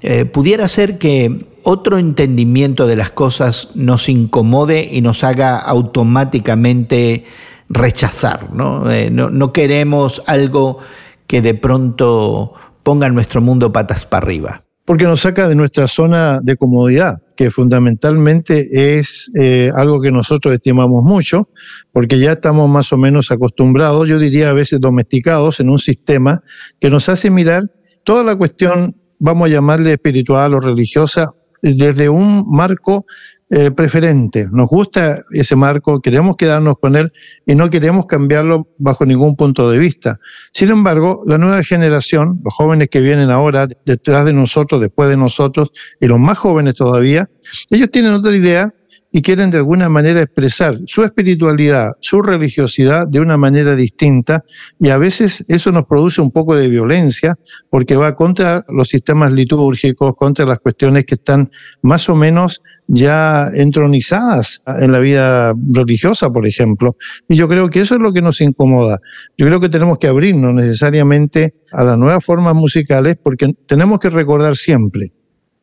eh, 0.00 0.26
pudiera 0.26 0.68
ser 0.68 0.96
que 0.98 1.55
otro 1.68 1.98
entendimiento 1.98 2.86
de 2.86 2.94
las 2.94 3.10
cosas 3.10 3.70
nos 3.74 4.08
incomode 4.08 4.88
y 4.88 5.00
nos 5.00 5.24
haga 5.24 5.58
automáticamente 5.58 7.24
rechazar. 7.68 8.54
¿no? 8.54 8.88
Eh, 8.88 9.10
no, 9.10 9.52
queremos 9.52 10.22
algo 10.28 10.78
que 11.26 11.42
de 11.42 11.54
pronto 11.54 12.52
ponga 12.84 13.08
nuestro 13.08 13.40
mundo 13.40 13.72
patas 13.72 14.06
para 14.06 14.24
arriba. 14.24 14.62
Porque 14.84 15.06
nos 15.06 15.22
saca 15.22 15.48
de 15.48 15.56
nuestra 15.56 15.88
zona 15.88 16.38
de 16.40 16.54
comodidad, 16.54 17.16
que 17.36 17.50
fundamentalmente 17.50 19.00
es 19.00 19.28
eh, 19.34 19.72
algo 19.74 20.00
que 20.00 20.12
nosotros 20.12 20.54
estimamos 20.54 21.02
mucho, 21.02 21.48
porque 21.92 22.20
ya 22.20 22.30
estamos 22.30 22.70
más 22.70 22.92
o 22.92 22.96
menos 22.96 23.32
acostumbrados, 23.32 24.06
yo 24.06 24.20
diría 24.20 24.50
a 24.50 24.54
veces 24.54 24.80
domesticados 24.80 25.58
en 25.58 25.70
un 25.70 25.80
sistema 25.80 26.44
que 26.78 26.90
nos 26.90 27.08
hace 27.08 27.28
mirar 27.28 27.64
toda 28.04 28.22
la 28.22 28.36
cuestión, 28.36 28.94
vamos 29.18 29.48
a 29.48 29.50
llamarle 29.50 29.94
espiritual 29.94 30.54
o 30.54 30.60
religiosa, 30.60 31.32
desde 31.74 32.08
un 32.08 32.44
marco 32.48 33.06
eh, 33.48 33.70
preferente. 33.70 34.48
Nos 34.50 34.68
gusta 34.68 35.22
ese 35.30 35.54
marco, 35.54 36.00
queremos 36.00 36.36
quedarnos 36.36 36.78
con 36.80 36.96
él 36.96 37.12
y 37.46 37.54
no 37.54 37.70
queremos 37.70 38.06
cambiarlo 38.06 38.66
bajo 38.78 39.06
ningún 39.06 39.36
punto 39.36 39.70
de 39.70 39.78
vista. 39.78 40.18
Sin 40.52 40.70
embargo, 40.70 41.22
la 41.26 41.38
nueva 41.38 41.62
generación, 41.62 42.40
los 42.44 42.52
jóvenes 42.52 42.88
que 42.88 43.00
vienen 43.00 43.30
ahora 43.30 43.68
detrás 43.84 44.24
de 44.24 44.32
nosotros, 44.32 44.80
después 44.80 45.08
de 45.08 45.16
nosotros, 45.16 45.70
y 46.00 46.06
los 46.06 46.18
más 46.18 46.38
jóvenes 46.38 46.74
todavía, 46.74 47.30
ellos 47.70 47.88
tienen 47.92 48.14
otra 48.14 48.34
idea 48.34 48.74
y 49.16 49.22
quieren 49.22 49.50
de 49.50 49.56
alguna 49.56 49.88
manera 49.88 50.20
expresar 50.20 50.78
su 50.84 51.02
espiritualidad, 51.02 51.92
su 52.00 52.20
religiosidad 52.20 53.08
de 53.08 53.18
una 53.18 53.38
manera 53.38 53.74
distinta 53.74 54.44
y 54.78 54.90
a 54.90 54.98
veces 54.98 55.42
eso 55.48 55.72
nos 55.72 55.86
produce 55.86 56.20
un 56.20 56.30
poco 56.30 56.54
de 56.54 56.68
violencia 56.68 57.34
porque 57.70 57.96
va 57.96 58.14
contra 58.14 58.62
los 58.68 58.88
sistemas 58.88 59.32
litúrgicos, 59.32 60.14
contra 60.16 60.44
las 60.44 60.60
cuestiones 60.60 61.06
que 61.06 61.14
están 61.14 61.50
más 61.80 62.10
o 62.10 62.14
menos 62.14 62.60
ya 62.88 63.48
entronizadas 63.54 64.62
en 64.66 64.92
la 64.92 64.98
vida 64.98 65.54
religiosa, 65.72 66.28
por 66.28 66.46
ejemplo. 66.46 66.98
Y 67.26 67.36
yo 67.36 67.48
creo 67.48 67.70
que 67.70 67.80
eso 67.80 67.94
es 67.94 68.02
lo 68.02 68.12
que 68.12 68.20
nos 68.20 68.42
incomoda. 68.42 68.98
Yo 69.38 69.46
creo 69.46 69.60
que 69.60 69.70
tenemos 69.70 69.96
que 69.96 70.08
abrirnos 70.08 70.52
necesariamente 70.52 71.54
a 71.72 71.84
las 71.84 71.96
nuevas 71.96 72.22
formas 72.22 72.54
musicales 72.54 73.16
porque 73.22 73.50
tenemos 73.66 73.98
que 73.98 74.10
recordar 74.10 74.56
siempre 74.56 75.14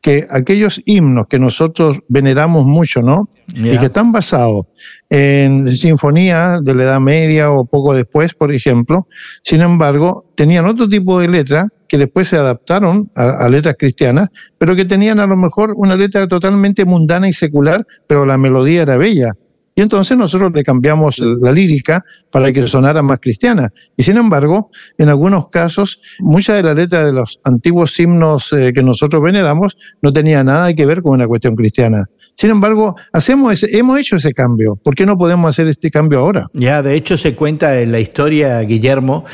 que 0.04 0.26
aquellos 0.28 0.82
himnos 0.84 1.28
que 1.28 1.38
nosotros 1.38 2.00
veneramos 2.08 2.66
mucho, 2.66 3.00
¿no? 3.00 3.30
Y 3.54 3.78
que 3.78 3.86
están 3.86 4.12
basados 4.12 4.66
en 5.08 5.74
sinfonías 5.74 6.62
de 6.62 6.74
la 6.74 6.82
Edad 6.82 7.00
Media 7.00 7.50
o 7.50 7.64
poco 7.64 7.94
después, 7.94 8.34
por 8.34 8.52
ejemplo, 8.52 9.08
sin 9.42 9.62
embargo, 9.62 10.26
tenían 10.34 10.66
otro 10.66 10.90
tipo 10.90 11.18
de 11.18 11.28
letra 11.28 11.68
que 11.88 11.96
después 11.96 12.28
se 12.28 12.36
adaptaron 12.36 13.10
a, 13.16 13.46
a, 13.46 13.48
letras 13.48 13.76
cristianas, 13.78 14.28
pero 14.58 14.76
que 14.76 14.84
tenían 14.84 15.20
a 15.20 15.26
lo 15.26 15.38
mejor 15.38 15.72
una 15.74 15.96
letra 15.96 16.28
totalmente 16.28 16.84
mundana 16.84 17.26
y 17.26 17.32
secular, 17.32 17.86
pero 18.06 18.26
la 18.26 18.36
melodía 18.36 18.82
era 18.82 18.98
bella. 18.98 19.32
Y 19.74 19.82
entonces 19.82 20.16
nosotros 20.16 20.52
le 20.54 20.62
cambiamos 20.62 21.18
la 21.18 21.50
lírica 21.50 22.04
para 22.30 22.52
que 22.52 22.66
sonara 22.68 23.02
más 23.02 23.18
cristiana. 23.18 23.72
Y 23.96 24.04
sin 24.04 24.16
embargo, 24.16 24.70
en 24.98 25.08
algunos 25.08 25.48
casos, 25.48 26.00
mucha 26.20 26.54
de 26.54 26.62
la 26.62 26.74
letra 26.74 27.04
de 27.04 27.12
los 27.12 27.40
antiguos 27.44 27.98
himnos 27.98 28.52
eh, 28.52 28.72
que 28.72 28.82
nosotros 28.82 29.22
veneramos 29.22 29.76
no 30.00 30.12
tenía 30.12 30.44
nada 30.44 30.72
que 30.74 30.86
ver 30.86 31.02
con 31.02 31.14
una 31.14 31.26
cuestión 31.26 31.56
cristiana. 31.56 32.04
Sin 32.36 32.50
embargo, 32.50 32.96
hacemos 33.12 33.52
ese, 33.52 33.76
hemos 33.76 33.98
hecho 33.98 34.16
ese 34.16 34.32
cambio. 34.32 34.76
¿Por 34.76 34.94
qué 34.94 35.06
no 35.06 35.16
podemos 35.16 35.50
hacer 35.50 35.68
este 35.68 35.90
cambio 35.90 36.20
ahora? 36.20 36.48
Ya, 36.52 36.82
de 36.82 36.94
hecho 36.96 37.16
se 37.16 37.34
cuenta 37.34 37.80
en 37.80 37.92
la 37.92 38.00
historia, 38.00 38.60
Guillermo, 38.60 39.24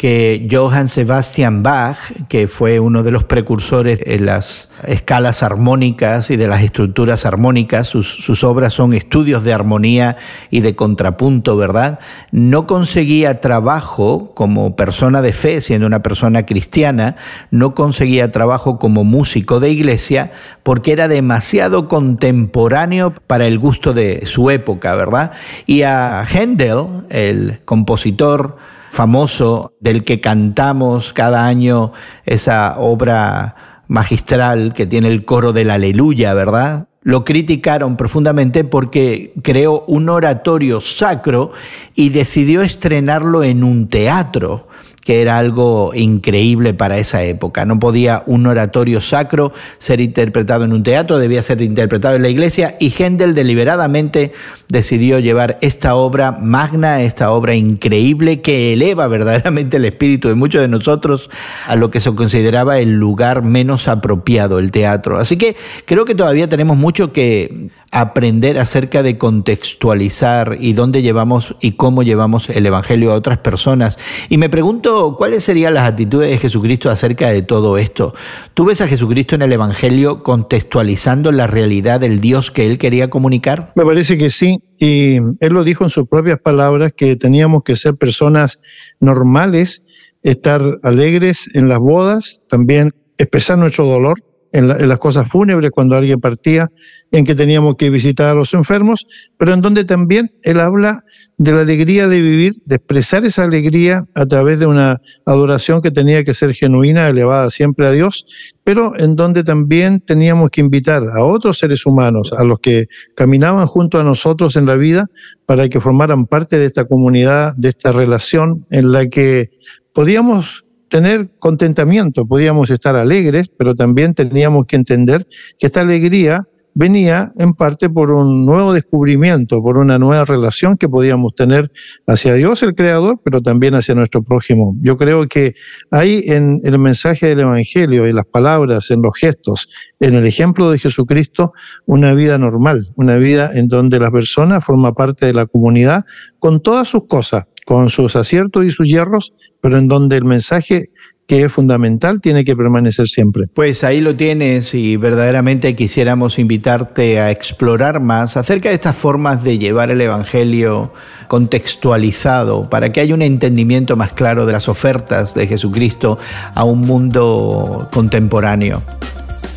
que 0.00 0.48
Johann 0.50 0.88
Sebastian 0.88 1.62
Bach, 1.62 1.98
que 2.30 2.48
fue 2.48 2.80
uno 2.80 3.02
de 3.02 3.10
los 3.10 3.24
precursores 3.24 4.00
en 4.06 4.24
las 4.24 4.70
escalas 4.86 5.42
armónicas 5.42 6.30
y 6.30 6.36
de 6.38 6.48
las 6.48 6.62
estructuras 6.62 7.26
armónicas, 7.26 7.88
sus, 7.88 8.08
sus, 8.10 8.42
obras 8.42 8.72
son 8.72 8.94
estudios 8.94 9.44
de 9.44 9.52
armonía 9.52 10.16
y 10.50 10.60
de 10.60 10.74
contrapunto, 10.74 11.58
¿verdad? 11.58 11.98
No 12.30 12.66
conseguía 12.66 13.42
trabajo 13.42 14.32
como 14.34 14.74
persona 14.74 15.20
de 15.20 15.34
fe, 15.34 15.60
siendo 15.60 15.86
una 15.86 16.02
persona 16.02 16.46
cristiana, 16.46 17.16
no 17.50 17.74
conseguía 17.74 18.32
trabajo 18.32 18.78
como 18.78 19.04
músico 19.04 19.60
de 19.60 19.68
iglesia 19.68 20.32
porque 20.62 20.92
era 20.92 21.08
demasiado 21.08 21.88
contemporáneo 21.88 23.12
para 23.26 23.46
el 23.46 23.58
gusto 23.58 23.92
de 23.92 24.24
su 24.24 24.48
época, 24.48 24.94
¿verdad? 24.94 25.32
Y 25.66 25.82
a 25.82 26.24
Händel, 26.26 27.04
el 27.10 27.60
compositor, 27.66 28.56
famoso 28.90 29.72
del 29.80 30.04
que 30.04 30.20
cantamos 30.20 31.12
cada 31.12 31.46
año 31.46 31.92
esa 32.26 32.78
obra 32.78 33.82
magistral 33.86 34.74
que 34.74 34.84
tiene 34.84 35.08
el 35.08 35.24
coro 35.24 35.52
del 35.52 35.70
aleluya, 35.70 36.34
¿verdad? 36.34 36.88
Lo 37.02 37.24
criticaron 37.24 37.96
profundamente 37.96 38.64
porque 38.64 39.32
creó 39.42 39.84
un 39.86 40.08
oratorio 40.08 40.80
sacro 40.80 41.52
y 41.94 42.10
decidió 42.10 42.62
estrenarlo 42.62 43.42
en 43.42 43.64
un 43.64 43.88
teatro 43.88 44.68
que 45.10 45.20
era 45.20 45.38
algo 45.38 45.90
increíble 45.92 46.72
para 46.72 46.96
esa 46.98 47.24
época. 47.24 47.64
No 47.64 47.80
podía 47.80 48.22
un 48.26 48.46
oratorio 48.46 49.00
sacro 49.00 49.52
ser 49.78 50.00
interpretado 50.00 50.64
en 50.64 50.72
un 50.72 50.84
teatro, 50.84 51.18
debía 51.18 51.42
ser 51.42 51.62
interpretado 51.62 52.14
en 52.14 52.22
la 52.22 52.28
iglesia 52.28 52.76
y 52.78 52.90
Händel 52.96 53.34
deliberadamente 53.34 54.30
decidió 54.68 55.18
llevar 55.18 55.58
esta 55.62 55.96
obra 55.96 56.30
magna, 56.30 57.02
esta 57.02 57.32
obra 57.32 57.56
increíble 57.56 58.40
que 58.40 58.72
eleva 58.72 59.08
verdaderamente 59.08 59.78
el 59.78 59.86
espíritu 59.86 60.28
de 60.28 60.36
muchos 60.36 60.60
de 60.60 60.68
nosotros 60.68 61.28
a 61.66 61.74
lo 61.74 61.90
que 61.90 62.00
se 62.00 62.14
consideraba 62.14 62.78
el 62.78 62.90
lugar 62.90 63.42
menos 63.42 63.88
apropiado, 63.88 64.60
el 64.60 64.70
teatro. 64.70 65.18
Así 65.18 65.36
que 65.36 65.56
creo 65.86 66.04
que 66.04 66.14
todavía 66.14 66.48
tenemos 66.48 66.76
mucho 66.76 67.12
que 67.12 67.70
aprender 67.92 68.58
acerca 68.58 69.02
de 69.02 69.18
contextualizar 69.18 70.56
y 70.60 70.74
dónde 70.74 71.02
llevamos 71.02 71.56
y 71.60 71.72
cómo 71.72 72.02
llevamos 72.02 72.48
el 72.48 72.64
Evangelio 72.66 73.12
a 73.12 73.16
otras 73.16 73.38
personas. 73.38 73.98
Y 74.28 74.38
me 74.38 74.48
pregunto 74.48 75.16
cuáles 75.16 75.44
serían 75.44 75.74
las 75.74 75.88
actitudes 75.88 76.30
de 76.30 76.38
Jesucristo 76.38 76.88
acerca 76.88 77.30
de 77.30 77.42
todo 77.42 77.78
esto. 77.78 78.14
¿Tú 78.54 78.64
ves 78.66 78.80
a 78.80 78.86
Jesucristo 78.86 79.34
en 79.34 79.42
el 79.42 79.52
Evangelio 79.52 80.22
contextualizando 80.22 81.32
la 81.32 81.46
realidad 81.46 82.00
del 82.00 82.20
Dios 82.20 82.50
que 82.50 82.66
él 82.66 82.78
quería 82.78 83.10
comunicar? 83.10 83.72
Me 83.74 83.84
parece 83.84 84.16
que 84.16 84.30
sí. 84.30 84.58
Y 84.78 85.16
él 85.16 85.52
lo 85.52 85.64
dijo 85.64 85.84
en 85.84 85.90
sus 85.90 86.06
propias 86.06 86.38
palabras 86.38 86.92
que 86.96 87.16
teníamos 87.16 87.64
que 87.64 87.76
ser 87.76 87.96
personas 87.96 88.60
normales, 89.00 89.84
estar 90.22 90.62
alegres 90.82 91.50
en 91.54 91.68
las 91.68 91.78
bodas, 91.78 92.40
también 92.48 92.94
expresar 93.18 93.58
nuestro 93.58 93.84
dolor 93.84 94.22
en, 94.52 94.88
las 94.88 94.98
cosas 94.98 95.28
fúnebres 95.28 95.70
cuando 95.70 95.96
alguien 95.96 96.20
partía, 96.20 96.70
en 97.12 97.24
que 97.24 97.34
teníamos 97.34 97.74
que 97.76 97.90
visitar 97.90 98.26
a 98.26 98.34
los 98.34 98.54
enfermos, 98.54 99.06
pero 99.36 99.52
en 99.52 99.60
donde 99.60 99.84
también 99.84 100.32
él 100.42 100.60
habla 100.60 101.04
de 101.38 101.52
la 101.52 101.62
alegría 101.62 102.06
de 102.06 102.20
vivir, 102.20 102.52
de 102.64 102.76
expresar 102.76 103.24
esa 103.24 103.42
alegría 103.42 104.04
a 104.14 104.26
través 104.26 104.58
de 104.58 104.66
una 104.66 105.00
adoración 105.26 105.80
que 105.80 105.90
tenía 105.90 106.22
que 106.24 106.34
ser 106.34 106.54
genuina, 106.54 107.08
elevada 107.08 107.50
siempre 107.50 107.88
a 107.88 107.90
Dios, 107.90 108.26
pero 108.62 108.98
en 108.98 109.16
donde 109.16 109.42
también 109.42 110.00
teníamos 110.00 110.50
que 110.50 110.60
invitar 110.60 111.02
a 111.02 111.24
otros 111.24 111.58
seres 111.58 111.86
humanos, 111.86 112.32
a 112.36 112.44
los 112.44 112.60
que 112.60 112.86
caminaban 113.16 113.66
junto 113.66 113.98
a 113.98 114.04
nosotros 114.04 114.56
en 114.56 114.66
la 114.66 114.76
vida, 114.76 115.06
para 115.46 115.68
que 115.68 115.80
formaran 115.80 116.26
parte 116.26 116.58
de 116.58 116.66
esta 116.66 116.84
comunidad, 116.84 117.54
de 117.56 117.70
esta 117.70 117.90
relación 117.90 118.66
en 118.70 118.92
la 118.92 119.06
que 119.06 119.50
podíamos 119.92 120.64
tener 120.90 121.30
contentamiento, 121.38 122.26
podíamos 122.26 122.68
estar 122.68 122.96
alegres, 122.96 123.48
pero 123.56 123.74
también 123.74 124.12
teníamos 124.12 124.66
que 124.66 124.76
entender 124.76 125.26
que 125.58 125.66
esta 125.66 125.80
alegría 125.80 126.46
venía 126.74 127.32
en 127.36 127.52
parte 127.54 127.88
por 127.88 128.10
un 128.10 128.46
nuevo 128.46 128.72
descubrimiento, 128.72 129.62
por 129.62 129.78
una 129.78 129.98
nueva 129.98 130.24
relación 130.24 130.76
que 130.76 130.88
podíamos 130.88 131.34
tener 131.34 131.70
hacia 132.06 132.34
Dios 132.34 132.62
el 132.62 132.74
Creador, 132.74 133.20
pero 133.24 133.40
también 133.40 133.74
hacia 133.74 133.94
nuestro 133.94 134.22
prójimo. 134.22 134.74
Yo 134.80 134.96
creo 134.96 135.26
que 135.28 135.54
hay 135.90 136.22
en 136.26 136.60
el 136.64 136.78
mensaje 136.78 137.28
del 137.28 137.40
Evangelio, 137.40 138.06
en 138.06 138.16
las 138.16 138.26
palabras, 138.26 138.90
en 138.90 139.02
los 139.02 139.12
gestos, 139.18 139.68
en 139.98 140.14
el 140.14 140.26
ejemplo 140.26 140.70
de 140.70 140.78
Jesucristo, 140.78 141.52
una 141.86 142.14
vida 142.14 142.38
normal, 142.38 142.88
una 142.96 143.16
vida 143.16 143.50
en 143.52 143.68
donde 143.68 143.98
la 143.98 144.10
persona 144.10 144.60
forma 144.60 144.92
parte 144.94 145.26
de 145.26 145.34
la 145.34 145.46
comunidad 145.46 146.04
con 146.38 146.60
todas 146.60 146.88
sus 146.88 147.06
cosas, 147.06 147.44
con 147.66 147.90
sus 147.90 148.16
aciertos 148.16 148.64
y 148.64 148.70
sus 148.70 148.88
hierros, 148.88 149.32
pero 149.60 149.78
en 149.78 149.88
donde 149.88 150.16
el 150.16 150.24
mensaje 150.24 150.84
que 151.30 151.44
es 151.44 151.52
fundamental 151.52 152.20
tiene 152.20 152.44
que 152.44 152.56
permanecer 152.56 153.06
siempre. 153.06 153.46
Pues 153.54 153.84
ahí 153.84 154.00
lo 154.00 154.16
tienes 154.16 154.74
y 154.74 154.96
verdaderamente 154.96 155.76
quisiéramos 155.76 156.40
invitarte 156.40 157.20
a 157.20 157.30
explorar 157.30 158.00
más 158.00 158.36
acerca 158.36 158.68
de 158.68 158.74
estas 158.74 158.96
formas 158.96 159.44
de 159.44 159.56
llevar 159.56 159.92
el 159.92 160.00
Evangelio 160.00 160.92
contextualizado 161.28 162.68
para 162.68 162.90
que 162.90 162.98
haya 162.98 163.14
un 163.14 163.22
entendimiento 163.22 163.94
más 163.94 164.10
claro 164.10 164.44
de 164.44 164.54
las 164.54 164.68
ofertas 164.68 165.32
de 165.32 165.46
Jesucristo 165.46 166.18
a 166.52 166.64
un 166.64 166.80
mundo 166.80 167.88
contemporáneo. 167.92 168.82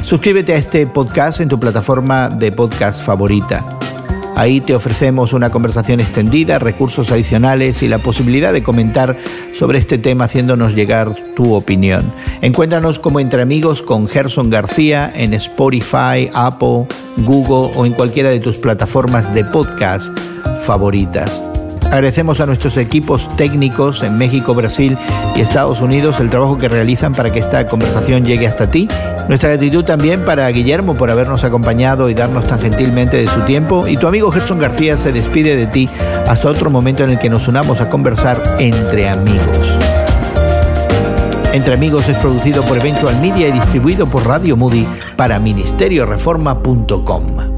Suscríbete 0.03 0.53
a 0.53 0.57
este 0.57 0.85
podcast 0.85 1.41
en 1.41 1.49
tu 1.49 1.59
plataforma 1.59 2.29
de 2.29 2.51
podcast 2.51 3.03
favorita. 3.03 3.79
Ahí 4.35 4.61
te 4.61 4.75
ofrecemos 4.75 5.33
una 5.33 5.51
conversación 5.51 5.99
extendida, 5.99 6.59
recursos 6.59 7.11
adicionales 7.11 7.83
y 7.83 7.87
la 7.87 7.99
posibilidad 7.99 8.51
de 8.51 8.63
comentar 8.63 9.17
sobre 9.57 9.77
este 9.77 9.97
tema 9.97 10.25
haciéndonos 10.25 10.73
llegar 10.73 11.15
tu 11.35 11.53
opinión. 11.53 12.11
Encuéntranos 12.41 12.99
como 12.99 13.19
Entre 13.19 13.41
Amigos 13.41 13.81
con 13.81 14.07
Gerson 14.07 14.49
García 14.49 15.11
en 15.15 15.33
Spotify, 15.33 16.29
Apple, 16.33 16.87
Google 17.17 17.71
o 17.75 17.85
en 17.85 17.93
cualquiera 17.93 18.31
de 18.31 18.39
tus 18.39 18.57
plataformas 18.57 19.33
de 19.33 19.45
podcast 19.45 20.17
favoritas. 20.65 21.43
Agradecemos 21.93 22.39
a 22.39 22.47
nuestros 22.47 22.75
equipos 22.77 23.29
técnicos 23.35 24.01
en 24.01 24.17
México, 24.17 24.55
Brasil 24.55 24.97
y 25.35 25.41
Estados 25.41 25.79
Unidos 25.79 26.19
el 26.19 26.31
trabajo 26.31 26.57
que 26.57 26.67
realizan 26.67 27.13
para 27.13 27.29
que 27.29 27.37
esta 27.37 27.67
conversación 27.67 28.25
llegue 28.25 28.47
hasta 28.47 28.71
ti. 28.71 28.87
Nuestra 29.27 29.49
gratitud 29.49 29.85
también 29.85 30.25
para 30.25 30.49
Guillermo 30.49 30.95
por 30.95 31.11
habernos 31.11 31.43
acompañado 31.43 32.09
y 32.09 32.15
darnos 32.15 32.47
tan 32.47 32.59
gentilmente 32.59 33.17
de 33.17 33.27
su 33.27 33.41
tiempo. 33.41 33.87
Y 33.87 33.97
tu 33.97 34.07
amigo 34.07 34.31
Gerson 34.31 34.57
García 34.57 34.97
se 34.97 35.11
despide 35.11 35.55
de 35.55 35.67
ti 35.67 35.87
hasta 36.27 36.49
otro 36.49 36.71
momento 36.71 37.03
en 37.03 37.11
el 37.11 37.19
que 37.19 37.29
nos 37.29 37.47
unamos 37.47 37.79
a 37.79 37.87
conversar 37.87 38.41
entre 38.57 39.07
amigos. 39.07 39.77
Entre 41.53 41.75
Amigos 41.75 42.09
es 42.09 42.17
producido 42.17 42.63
por 42.63 42.79
Eventual 42.79 43.21
Media 43.21 43.49
y 43.49 43.51
distribuido 43.51 44.07
por 44.07 44.25
Radio 44.25 44.57
Moody 44.57 44.87
para 45.15 45.37
ministerioreforma.com. 45.37 47.52